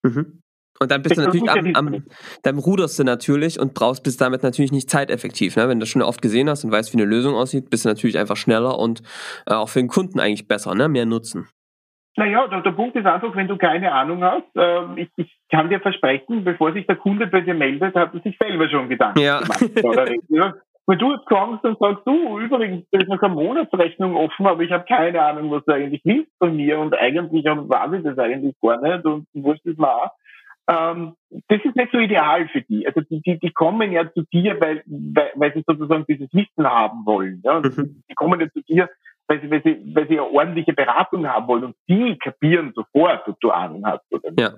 [0.02, 0.42] Mhm.
[0.78, 2.04] Und dann bist du natürlich am, am,
[2.42, 5.56] dann ruderst du natürlich und brauchst bist damit natürlich nicht zeiteffektiv.
[5.56, 5.68] Ne?
[5.68, 7.88] Wenn du das schon oft gesehen hast und weißt, wie eine Lösung aussieht, bist du
[7.88, 9.02] natürlich einfach schneller und
[9.46, 10.88] äh, auch für den Kunden eigentlich besser, ne?
[10.88, 11.48] mehr Nutzen.
[12.16, 15.68] Naja, der, der Punkt ist einfach, wenn du keine Ahnung hast, äh, ich, ich kann
[15.68, 19.20] dir versprechen, bevor sich der Kunde bei dir meldet, hat er sich selber schon Gedanken
[19.20, 19.40] ja.
[19.40, 19.60] gemacht.
[20.88, 24.62] Wenn du jetzt kommst und sagst, du, übrigens, da ist noch eine Monatsrechnung offen, aber
[24.62, 28.18] ich habe keine Ahnung, was du eigentlich willst von mir und eigentlich weiß ich das
[28.18, 30.12] eigentlich gar nicht und wurscht ist mir auch
[30.68, 31.14] ähm,
[31.48, 32.86] das ist nicht so ideal für die.
[32.86, 36.66] Also die, die, die kommen ja zu dir, weil, weil, weil sie sozusagen dieses Wissen
[36.66, 37.40] haben wollen.
[37.44, 37.60] Ja?
[37.60, 38.02] Mhm.
[38.10, 38.88] Die kommen ja zu dir,
[39.28, 43.26] weil sie, weil, sie, weil sie eine ordentliche Beratung haben wollen und die kapieren sofort,
[43.28, 44.40] ob du Ahnung hast oder nicht.
[44.40, 44.54] Ja.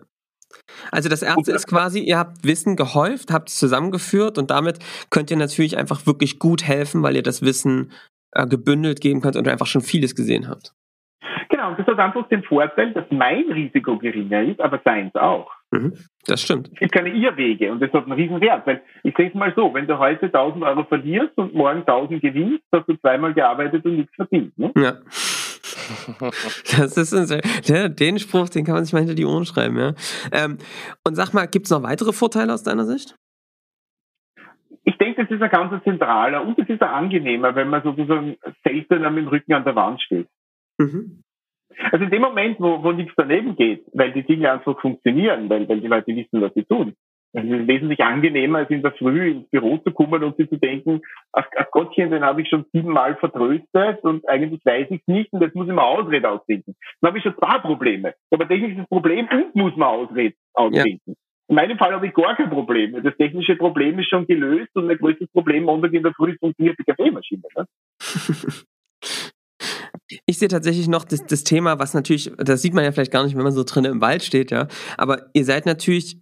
[0.91, 4.79] Also das erste ist quasi, ihr habt Wissen gehäuft, habt es zusammengeführt und damit
[5.11, 7.93] könnt ihr natürlich einfach wirklich gut helfen, weil ihr das Wissen
[8.33, 10.73] äh, gebündelt geben könnt und einfach schon vieles gesehen habt.
[11.51, 15.51] Genau, und das hat einfach den Vorteil, dass mein Risiko geringer ist, aber seins auch.
[15.71, 15.93] Mhm,
[16.27, 16.71] das stimmt.
[16.73, 19.53] Es gibt keine Irrwege und das hat einen riesen Wert, weil ich sehe es mal
[19.55, 23.85] so, wenn du heute 1000 Euro verlierst und morgen 1000 gewinnst, hast du zweimal gearbeitet
[23.85, 24.57] und nichts verdient.
[24.59, 24.73] Ne?
[24.77, 24.95] Ja.
[26.77, 29.79] Das ist ein, der, den Spruch, den kann man sich mal hinter die Ohren schreiben,
[29.79, 29.95] ja.
[30.33, 30.59] Ähm,
[31.07, 33.17] und sag mal, gibt es noch weitere Vorteile aus deiner Sicht?
[34.85, 38.37] Ich denke, das ist ein ganz zentraler und es ist ein angenehmer, wenn man sozusagen
[38.65, 40.29] seltener mit dem Rücken an der Wand steht.
[40.79, 41.23] Mhm.
[41.91, 45.69] Also in dem Moment, wo, wo nichts daneben geht, weil die Dinge einfach funktionieren, weil,
[45.69, 46.95] weil die Leute wissen, was sie tun.
[47.35, 50.57] Es ist wesentlich angenehmer, als in der Früh ins Büro zu kommen und sich zu
[50.57, 55.07] denken, ach, ach Gottchen, den habe ich schon siebenmal vertröstet und eigentlich weiß ich es
[55.07, 56.75] nicht und jetzt muss ich mir Ausrede ausdenken.
[57.01, 58.15] Dann habe ich schon zwei Probleme.
[58.31, 61.03] Aber technisches Problem und muss man Ausrede ausdenken.
[61.05, 61.15] Ja.
[61.49, 63.03] In meinem Fall habe ich gar kein Problem.
[63.03, 66.79] Das technische Problem ist schon gelöst und mein größtes Problem Montag in der Früh funktioniert
[66.79, 67.43] die Kaffeemaschine.
[67.57, 67.67] Ne?
[70.27, 73.25] Ich sehe tatsächlich noch das, das Thema, was natürlich, das sieht man ja vielleicht gar
[73.25, 74.69] nicht, wenn man so drinnen im Wald steht, ja.
[74.97, 76.21] Aber ihr seid natürlich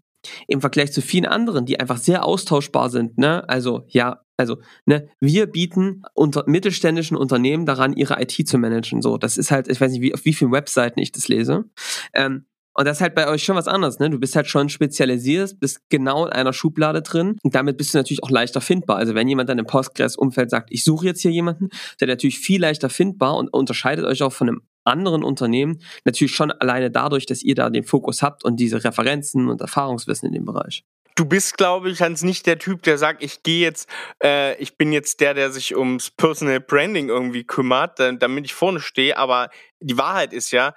[0.49, 3.49] im Vergleich zu vielen anderen, die einfach sehr austauschbar sind, ne?
[3.49, 9.01] Also, ja, also, ne, wir bieten unter mittelständischen Unternehmen daran, ihre IT zu managen.
[9.03, 11.65] So, das ist halt, ich weiß nicht, wie, auf wie vielen Webseiten ich das lese.
[12.13, 12.45] Ähm,
[12.77, 14.11] und das ist halt bei euch schon was anderes, ne?
[14.11, 17.99] Du bist halt schon spezialisiert, bist genau in einer Schublade drin und damit bist du
[17.99, 18.99] natürlich auch leichter findbar.
[18.99, 22.61] Also wenn jemand dann im Postgres-Umfeld sagt, ich suche jetzt hier jemanden, der natürlich viel
[22.61, 27.43] leichter findbar und unterscheidet euch auch von einem anderen Unternehmen natürlich schon alleine dadurch, dass
[27.43, 30.85] ihr da den Fokus habt und diese Referenzen und Erfahrungswissen in dem Bereich
[31.17, 33.89] du bist, glaube ich, Hans, nicht der Typ, der sagt, ich gehe jetzt,
[34.23, 38.81] äh, ich bin jetzt der, der sich ums Personal Branding irgendwie kümmert, damit ich vorne
[38.81, 39.17] stehe.
[39.17, 39.49] Aber
[39.81, 40.75] die Wahrheit ist ja,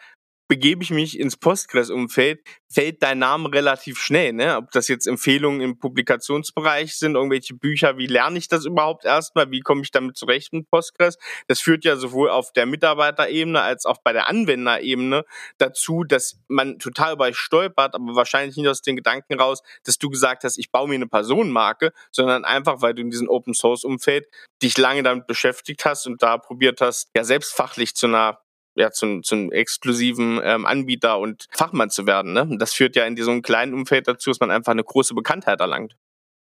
[0.49, 4.33] begebe ich mich ins Postgres-Umfeld, fällt dein Name relativ schnell.
[4.33, 4.57] Ne?
[4.57, 9.51] Ob das jetzt Empfehlungen im Publikationsbereich sind, irgendwelche Bücher, wie lerne ich das überhaupt erstmal,
[9.51, 11.17] wie komme ich damit zurecht mit Postgres?
[11.47, 15.23] Das führt ja sowohl auf der Mitarbeiterebene als auch bei der Anwenderebene
[15.59, 20.09] dazu, dass man total bei stolpert, aber wahrscheinlich nicht aus den Gedanken raus, dass du
[20.09, 24.25] gesagt hast, ich baue mir eine Personenmarke, sondern einfach, weil du in diesem Open-Source-Umfeld
[24.63, 28.39] dich lange damit beschäftigt hast und da probiert hast, ja selbst fachlich zu einer
[28.75, 32.33] ja, zum, zum exklusiven ähm, Anbieter und Fachmann zu werden.
[32.33, 32.57] Ne?
[32.57, 35.95] Das führt ja in diesem kleinen Umfeld dazu, dass man einfach eine große Bekanntheit erlangt.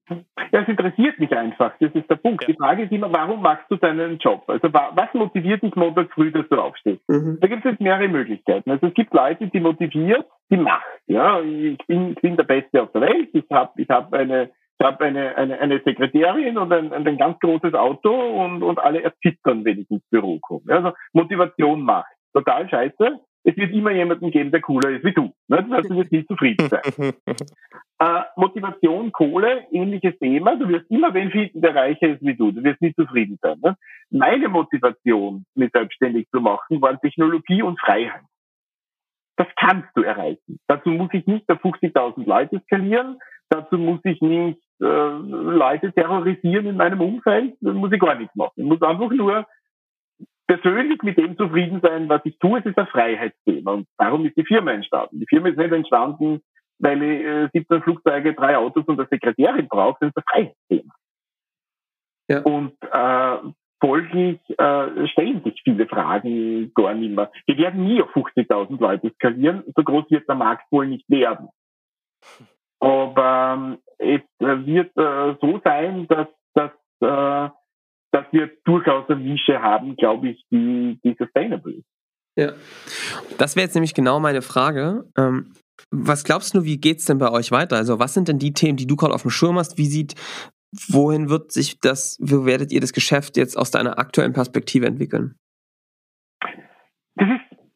[0.10, 1.74] Ja, es interessiert mich einfach.
[1.80, 2.42] Das ist der Punkt.
[2.44, 2.48] Ja.
[2.48, 4.44] Die Frage ist immer, warum machst du deinen Job?
[4.48, 7.02] Also was motiviert dich Montag früh, dass du aufstehst?
[7.10, 7.40] Mhm.
[7.42, 8.72] Da gibt es jetzt mehrere Möglichkeiten.
[8.72, 10.86] Also es gibt Leute, die motiviert die Macht.
[11.08, 13.30] Ja, ich bin, ich bin der Beste auf der Welt.
[13.34, 17.40] Ich habe ich hab eine ich habe eine, eine, eine Sekretärin und ein, ein ganz
[17.40, 20.72] großes Auto und, und alle erzittern, wenn ich ins Büro komme.
[20.72, 23.20] Also Motivation macht total scheiße.
[23.44, 25.34] es wird immer jemanden geben, der cooler ist wie du.
[25.48, 25.64] Ne?
[25.64, 26.82] Das heißt, du wirst nie zufrieden sein.
[28.00, 30.56] äh, Motivation, Kohle, ähnliches Thema.
[30.56, 32.52] Du wirst immer wen finden, der reicher ist wie du.
[32.52, 33.58] Du wirst nie zufrieden sein.
[33.64, 33.76] Ne?
[34.10, 38.22] Meine Motivation, mich selbstständig zu machen, waren Technologie und Freiheit.
[39.38, 40.60] Das kannst du erreichen.
[40.68, 43.20] Dazu muss ich nicht auf 50.000 Leute skalieren.
[43.50, 47.56] Dazu muss ich nicht äh, Leute terrorisieren in meinem Umfeld.
[47.62, 48.54] Das muss ich gar nichts machen.
[48.56, 49.46] Ich muss einfach nur
[50.48, 52.60] persönlich mit dem zufrieden sein, was ich tue.
[52.60, 53.74] Es ist ein Freiheitsthema.
[53.74, 55.20] Und darum ist die Firma entstanden.
[55.20, 56.42] Die Firma ist nicht entstanden,
[56.80, 59.98] weil ich äh, 17 Flugzeuge, drei Autos und eine Sekretärin brauche.
[60.02, 60.94] Das ist ein Freiheitsthema.
[62.30, 62.42] Ja.
[62.42, 67.32] Und äh, folglich äh, stellen sich viele Fragen gar nicht mehr.
[67.46, 69.64] Wir werden nie auf 50.000 Leute skalieren.
[69.76, 71.50] So groß wird der Markt wohl nicht werden.
[72.80, 77.50] Aber ähm, es wird äh, so sein, dass, dass, äh,
[78.18, 81.86] dass wir durchaus eine Nische haben, glaube ich, die, die sustainable ist.
[82.36, 82.54] Ja,
[83.38, 85.06] das wäre jetzt nämlich genau meine Frage.
[85.18, 85.54] Ähm,
[85.92, 87.78] was glaubst du, wie geht's denn bei euch weiter?
[87.78, 89.78] Also, was sind denn die Themen, die du gerade auf dem Schirm hast?
[89.78, 90.16] Wie sieht
[90.90, 95.36] wohin wird sich das, wo werdet ihr das Geschäft jetzt aus deiner aktuellen Perspektive entwickeln?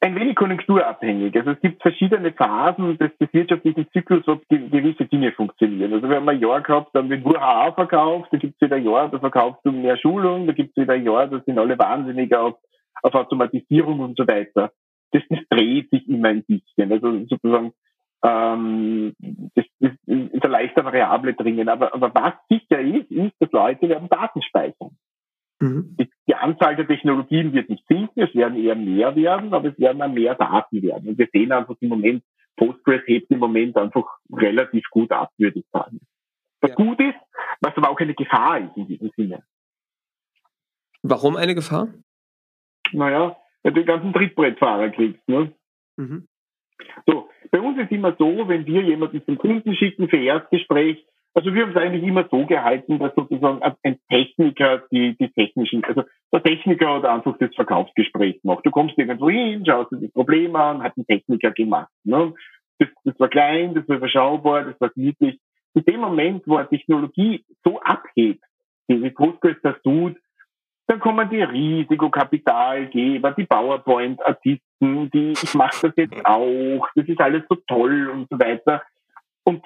[0.03, 1.35] Ein wenig konjunkturabhängig.
[1.35, 5.93] Also es gibt verschiedene Phasen des, des wirtschaftlichen Zyklus, wo gewisse Dinge funktionieren.
[5.93, 8.65] Also wir haben ein Jahr gehabt, da haben wir nur HA verkauft, da gibt es
[8.65, 11.39] wieder ein Jahr, da verkaufst du mehr Schulung, da gibt es wieder ein Jahr, da
[11.45, 12.55] sind alle wahnsinnig auf,
[13.03, 14.71] auf Automatisierung und so weiter.
[15.11, 16.91] Das, das dreht sich immer ein bisschen.
[16.91, 17.73] Also sozusagen
[18.23, 19.13] ähm,
[19.55, 21.69] das, das ist eine leichte Variable drinnen.
[21.69, 24.97] Aber, aber was sicher ist, ist, dass Leute werden Daten speichern.
[25.61, 25.95] Mhm.
[26.27, 30.01] Die, Anzahl der Technologien wird nicht sinken, es werden eher mehr werden, aber es werden
[30.01, 31.09] auch mehr Daten werden.
[31.09, 32.23] Und wir sehen einfach im Moment,
[32.57, 35.99] Postgres hebt im Moment einfach relativ gut ab, würde ich sagen.
[36.61, 36.75] Was ja.
[36.75, 37.17] gut ist,
[37.61, 39.43] was aber auch eine Gefahr ist in diesem Sinne.
[41.03, 41.89] Warum eine Gefahr?
[42.91, 45.27] Naja, weil du den ganzen Trittbrettfahrer kriegst.
[45.27, 45.53] Ne?
[45.97, 46.27] Mhm.
[47.05, 51.53] So, bei uns ist immer so, wenn wir jemanden zum Kunden schicken für Erstgespräch, also
[51.53, 56.03] wir haben es eigentlich immer so gehalten, dass sozusagen ein Techniker die, die technischen, also
[56.33, 58.65] der Techniker hat einfach das Verkaufsgespräch gemacht.
[58.65, 61.91] Du kommst irgendwo hin, schaust dir das Problem an, hat ein Techniker gemacht.
[62.03, 62.33] Ne?
[62.79, 65.39] Das, das war klein, das war überschaubar, das war niedlich.
[65.73, 68.43] In dem Moment, wo eine Technologie so abhebt,
[68.87, 70.17] wie Postgres das tut,
[70.87, 77.43] dann kommen die Risikokapitalgeber, die PowerPoint-Artisten, die ich mache das jetzt auch, das ist alles
[77.47, 78.81] so toll und so weiter.
[79.45, 79.63] Und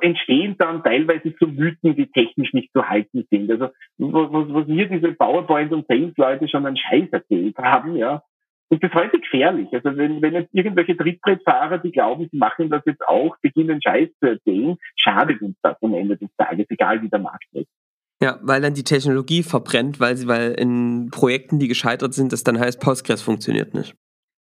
[0.00, 3.50] entstehen dann teilweise so Mythen, die technisch nicht zu halten sind.
[3.50, 3.68] Also
[3.98, 8.22] was, was mir diese PowerPoint- und Sales-Leute schon einen Scheiß erzählt haben, ja.
[8.68, 9.68] Und das ist heute gefährlich.
[9.72, 14.08] Also wenn, wenn jetzt irgendwelche Trittbrettfahrer, die glauben, sie machen das jetzt auch, beginnen Scheiß
[14.18, 17.68] zu erzählen, schadet uns das am Ende des Tages, egal wie der Markt ist.
[18.22, 22.44] Ja, weil dann die Technologie verbrennt, weil sie, weil in Projekten, die gescheitert sind, das
[22.44, 23.94] dann heißt, Postgres funktioniert nicht.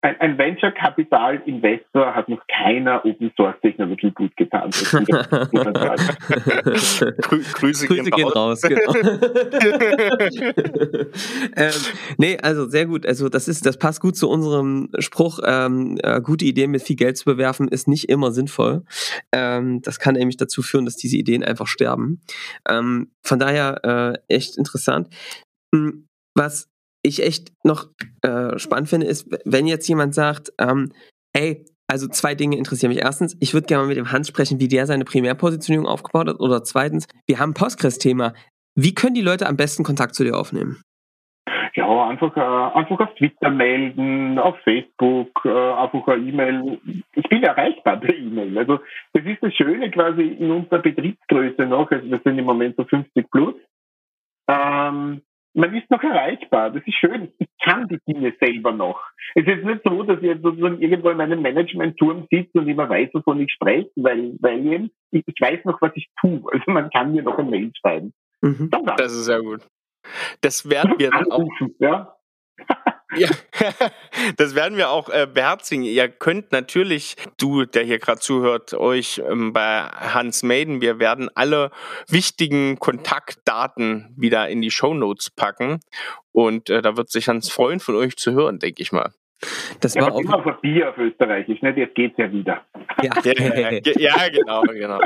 [0.02, 4.70] Ein, ein Venture Capital Investor hat noch keiner Open Source Technologie gut getan.
[7.22, 8.36] Grü Grüße, Grüße gehen raus.
[8.36, 8.94] raus genau.
[11.56, 11.72] ähm,
[12.18, 13.06] nee, also sehr gut.
[13.06, 15.40] Also das ist, das passt gut zu unserem Spruch.
[15.44, 18.84] Ähm, äh, gute Ideen mit viel Geld zu bewerfen ist nicht immer sinnvoll.
[19.32, 22.20] Ähm, das kann nämlich dazu führen, dass diese Ideen einfach sterben.
[22.68, 25.08] Ähm, von daher äh, echt interessant.
[25.74, 26.68] Hm, was
[27.06, 27.88] ich echt noch
[28.22, 30.92] äh, spannend finde, ist, wenn jetzt jemand sagt, ähm,
[31.34, 33.02] hey, also zwei Dinge interessieren mich.
[33.02, 36.40] Erstens, ich würde gerne mal mit dem Hans sprechen, wie der seine Primärpositionierung aufgebaut hat.
[36.40, 38.34] Oder zweitens, wir haben ein Postgres-Thema.
[38.74, 40.82] Wie können die Leute am besten Kontakt zu dir aufnehmen?
[41.74, 46.80] Ja, einfach, äh, einfach auf Twitter melden, auf Facebook, äh, einfach eine E-Mail.
[47.14, 48.56] Ich bin erreichbar per E-Mail.
[48.58, 48.80] Also
[49.12, 51.90] das ist das Schöne quasi in unserer Betriebsgröße noch.
[51.90, 53.54] Also wir sind im Moment so 50 plus.
[54.48, 55.20] Ähm,
[55.56, 56.70] man ist noch erreichbar.
[56.70, 57.32] Das ist schön.
[57.38, 59.00] Ich kann die Dinge selber noch.
[59.34, 62.88] Es ist nicht so, dass ich jetzt sozusagen irgendwo in meinem Management-Turm sitze und immer
[62.88, 66.42] weiß, wovon ich spreche, weil, weil ich, ich weiß noch, was ich tue.
[66.52, 68.12] Also man kann mir noch ein Mail schreiben.
[68.42, 68.70] Mhm.
[68.96, 69.66] Das ist sehr gut.
[70.42, 71.48] Das werden wir dann auch.
[71.78, 72.14] Ja?
[73.14, 73.28] Ja,
[74.36, 75.84] das werden wir auch äh, beherzigen.
[75.84, 81.30] Ihr könnt natürlich, du, der hier gerade zuhört, euch ähm, bei Hans Maiden, wir werden
[81.34, 81.70] alle
[82.08, 85.80] wichtigen Kontaktdaten wieder in die Show Notes packen.
[86.32, 89.12] Und äh, da wird sich Hans freuen, von euch zu hören, denke ich mal.
[89.80, 91.76] Das ja, war auch immer Papier auf Österreichisch, nicht?
[91.76, 92.62] Jetzt geht's ja wieder.
[93.02, 93.12] Ja.
[93.96, 94.98] ja, genau, genau.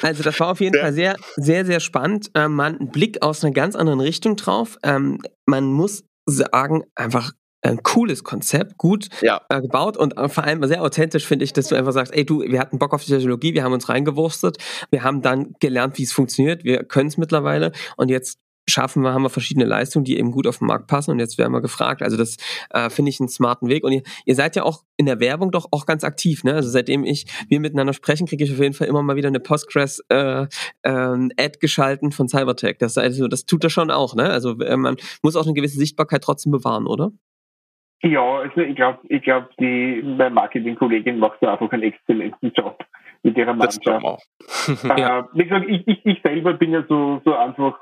[0.00, 0.82] Also das war auf jeden ja.
[0.82, 2.30] Fall sehr, sehr, sehr spannend.
[2.34, 4.78] Ähm, man einen Blick aus einer ganz anderen Richtung drauf.
[4.82, 9.40] Ähm, man muss sagen, einfach ein cooles Konzept, gut ja.
[9.48, 12.40] äh, gebaut und vor allem sehr authentisch finde ich, dass du einfach sagst, ey du,
[12.40, 14.58] wir hatten Bock auf die Technologie, wir haben uns reingewurstet,
[14.90, 18.38] wir haben dann gelernt, wie es funktioniert, wir können es mittlerweile und jetzt
[18.68, 21.38] schaffen wir, haben wir verschiedene Leistungen, die eben gut auf den Markt passen und jetzt
[21.38, 22.02] werden wir gefragt.
[22.02, 22.36] Also das
[22.70, 25.50] äh, finde ich einen smarten Weg und ihr, ihr seid ja auch in der Werbung
[25.50, 26.54] doch auch ganz aktiv, ne?
[26.54, 29.40] Also seitdem ich wir miteinander sprechen, kriege ich auf jeden Fall immer mal wieder eine
[29.40, 30.46] Postgres äh,
[30.84, 32.78] ähm, Ad geschalten von Cybertech.
[32.78, 34.30] Das also das tut er schon auch, ne?
[34.30, 37.10] Also äh, man muss auch eine gewisse Sichtbarkeit trotzdem bewahren, oder?
[38.04, 42.84] Ja, also ich glaube, ich glaube, die meine Marketingkollegin macht da einfach einen exzellenten Job
[43.22, 43.86] mit ihrer Mannschaft.
[44.38, 45.28] Das äh, ja.
[45.32, 47.78] Wie gesagt, ich, ich, ich selber bin ja so, so einfach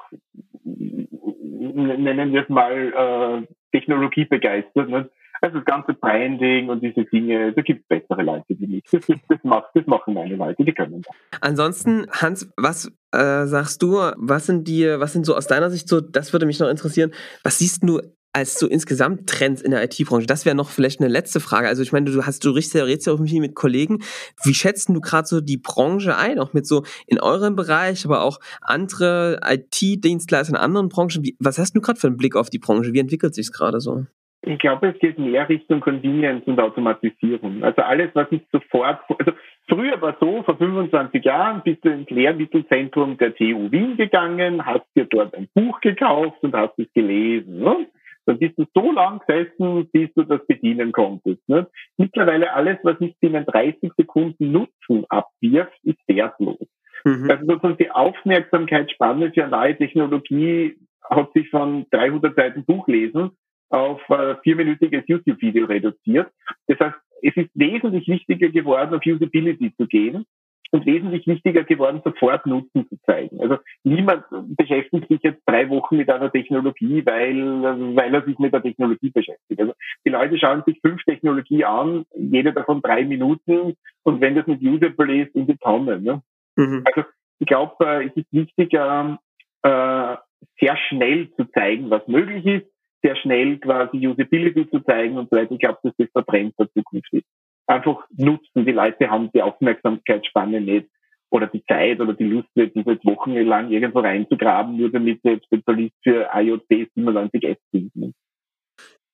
[0.64, 4.88] nennen wir es mal, äh, Technologie begeistert.
[4.88, 5.10] Ne?
[5.42, 8.84] Also das ganze Branding und diese Dinge, da gibt es bessere Leute wie mich.
[8.90, 11.40] Das, das, macht, das machen meine Leute, die können das.
[11.40, 15.88] Ansonsten, Hans, was äh, sagst du, was sind dir, was sind so aus deiner Sicht
[15.88, 18.00] so, das würde mich noch interessieren, was siehst du
[18.32, 20.26] als so insgesamt Trends in der IT-Branche?
[20.26, 21.68] Das wäre noch vielleicht eine letzte Frage.
[21.68, 23.98] Also ich meine, du hast, du redest ja, redest ja auch viel mit Kollegen.
[24.44, 26.38] Wie schätzt du gerade so die Branche ein?
[26.38, 31.24] Auch mit so in eurem Bereich, aber auch andere IT-Dienstleister in anderen Branchen.
[31.24, 32.92] Wie, was hast du gerade für einen Blick auf die Branche?
[32.92, 34.04] Wie entwickelt sich es gerade so?
[34.42, 37.62] Ich glaube, es geht mehr Richtung Convenience und Automatisierung.
[37.62, 39.32] Also alles, was nicht sofort, also
[39.68, 44.86] früher war so, vor 25 Jahren bist du ins Lehrmittelzentrum der TU Wien gegangen, hast
[44.96, 47.58] dir dort ein Buch gekauft und hast es gelesen.
[47.58, 47.86] Ne?
[48.30, 51.40] Dann bist du so lang gesessen, bis du das bedienen konntest.
[51.48, 51.66] Ne?
[51.96, 56.64] Mittlerweile alles, was nicht binnen 30 Sekunden Nutzen abwirft, ist wertlos.
[57.04, 57.28] Mhm.
[57.28, 63.30] Also sozusagen die Aufmerksamkeitsspanne für eine neue Technologie hat sich von 300 Seiten Buchlesen
[63.70, 66.30] auf äh, vierminütiges YouTube-Video reduziert.
[66.68, 70.24] Das heißt, es ist wesentlich wichtiger geworden, auf Usability zu gehen
[70.72, 73.40] und wesentlich wichtiger geworden, sofort Nutzen zu zeigen.
[73.40, 74.24] Also niemand
[74.56, 79.10] beschäftigt sich jetzt drei Wochen mit einer Technologie, weil, weil er sich mit der Technologie
[79.10, 79.60] beschäftigt.
[79.60, 79.72] Also
[80.04, 84.62] die Leute schauen sich fünf Technologien an, jede davon drei Minuten und wenn das nicht
[84.62, 86.00] usable ist, in die Tonne.
[86.00, 86.22] Ne?
[86.56, 86.84] Mhm.
[86.84, 87.08] Also
[87.40, 89.18] ich glaube, äh, es ist wichtiger,
[89.62, 90.16] äh,
[90.60, 92.66] sehr schnell zu zeigen, was möglich ist,
[93.02, 95.52] sehr schnell quasi Usability zu zeigen und so weiter.
[95.52, 97.26] Ich glaube, dass das der Trend der Zukunft ist
[97.70, 98.66] einfach nutzen.
[98.66, 100.88] Die Leute haben die Aufmerksamkeitsspanne nicht
[101.30, 105.94] oder die Zeit oder die Lust nicht, diese wochenlang irgendwo reinzugraben, nur damit sie Spezialist
[106.02, 108.14] für IoT 97S sind.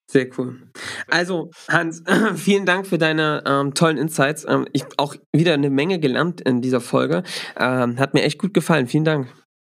[0.08, 0.56] Sehr cool.
[1.08, 2.04] Also, Hans,
[2.36, 4.46] vielen Dank für deine ähm, tollen Insights.
[4.48, 7.24] Ähm, ich auch wieder eine Menge gelernt in dieser Folge.
[7.58, 8.86] Ähm, hat mir echt gut gefallen.
[8.86, 9.26] Vielen Dank.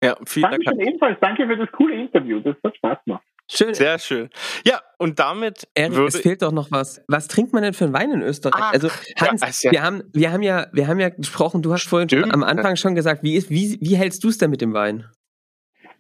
[0.03, 0.81] Ja, vielen Danke Dank.
[0.81, 1.19] ebenfalls.
[1.21, 2.41] Danke für das coole Interview.
[2.41, 3.25] Das hat Spaß gemacht.
[3.53, 3.75] Schön.
[3.75, 4.31] Sehr schön.
[4.65, 5.67] Ja, und damit.
[5.75, 7.03] Erik, würde es fehlt doch noch was.
[7.09, 8.63] Was trinkt man denn für einen Wein in Österreich?
[8.63, 11.89] Ah, also, Hans, ja, wir, haben, wir, haben ja, wir haben ja gesprochen, du hast
[11.89, 14.73] vorhin am Anfang schon gesagt, wie, ist, wie, wie hältst du es denn mit dem
[14.73, 15.07] Wein?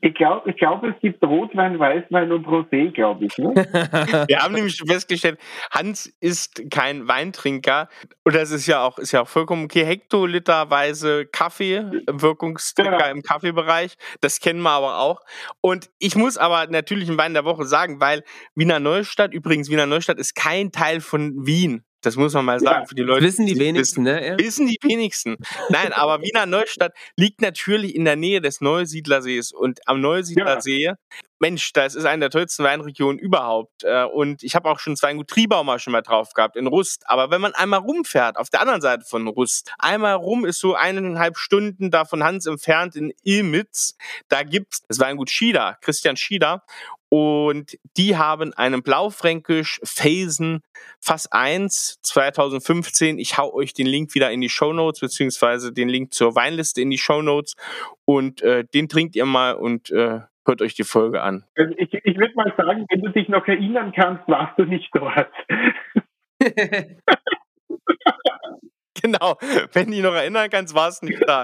[0.03, 3.37] Ich glaube, ich glaub, es gibt Rotwein, Weißwein und Rosé, glaube ich.
[3.37, 3.55] Ne?
[4.29, 5.39] Wir haben nämlich schon festgestellt,
[5.71, 7.89] Hans ist kein Weintrinker.
[8.25, 9.85] Und das ist ja auch, ist ja auch vollkommen okay.
[9.85, 13.11] Hektoliterweise Kaffee, Wirkungstrinker ja.
[13.11, 13.97] im Kaffeebereich.
[14.23, 15.21] Das kennen wir aber auch.
[15.61, 18.25] Und ich muss aber natürlich einen Wein der Woche sagen, weil
[18.55, 21.85] Wiener Neustadt, übrigens Wiener Neustadt ist kein Teil von Wien.
[22.03, 23.25] Das muss man mal sagen ja, für die Leute.
[23.25, 24.27] Wissen die, die wenigsten, wissen, ne?
[24.27, 24.39] Ja.
[24.39, 25.37] Wissen die wenigsten.
[25.69, 30.95] Nein, aber Wiener Neustadt liegt natürlich in der Nähe des Neusiedlersees und am Neusiedlersee, ja.
[31.41, 33.83] Mensch, das ist eine der tollsten Weinregionen überhaupt.
[33.83, 37.05] Äh, und ich habe auch schon zwei Triebau mal schon mal drauf gehabt in Rust.
[37.07, 40.75] Aber wenn man einmal rumfährt, auf der anderen Seite von Rust, einmal rum ist so
[40.75, 43.97] eineinhalb Stunden da von Hans entfernt in Ilmitz.
[44.29, 46.63] Da gibt's das Weingut Schieder, Christian Schieder.
[47.11, 50.63] Und die haben einen Blaufränkisch Felsen
[51.01, 53.19] Fass 1 2015.
[53.19, 56.81] Ich hau euch den Link wieder in die Show Notes, beziehungsweise den Link zur Weinliste
[56.81, 57.57] in die Show Notes.
[58.05, 61.45] Und äh, den trinkt ihr mal und äh, hört euch die Folge an.
[61.57, 64.89] Also ich, ich würde mal sagen, wenn du dich noch erinnern kannst, warst du nicht
[64.95, 65.29] dort.
[69.01, 69.39] genau,
[69.73, 71.43] wenn du noch erinnern kannst, warst du nicht da.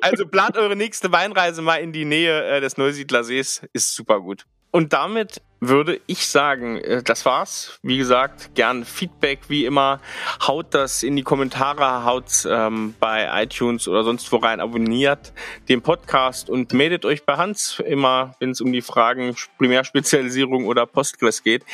[0.00, 4.44] Also plant eure nächste Weinreise mal in die Nähe äh, des Neusiedlersees, ist super gut.
[4.72, 7.78] Und damit würde ich sagen, äh, das war's.
[7.82, 10.00] Wie gesagt, gern Feedback wie immer.
[10.46, 15.32] Haut das in die Kommentare, haut ähm, bei iTunes oder sonst wo rein, abonniert
[15.68, 20.86] den Podcast und meldet euch bei Hans immer, wenn es um die Fragen Primärspezialisierung oder
[20.86, 21.64] Postgres geht.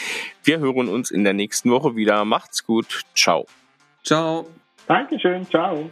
[0.43, 2.25] Wir hören uns in der nächsten Woche wieder.
[2.25, 3.05] Macht's gut.
[3.15, 3.47] Ciao.
[4.05, 4.49] Ciao.
[4.89, 5.47] Dankeschön.
[5.47, 5.91] Ciao.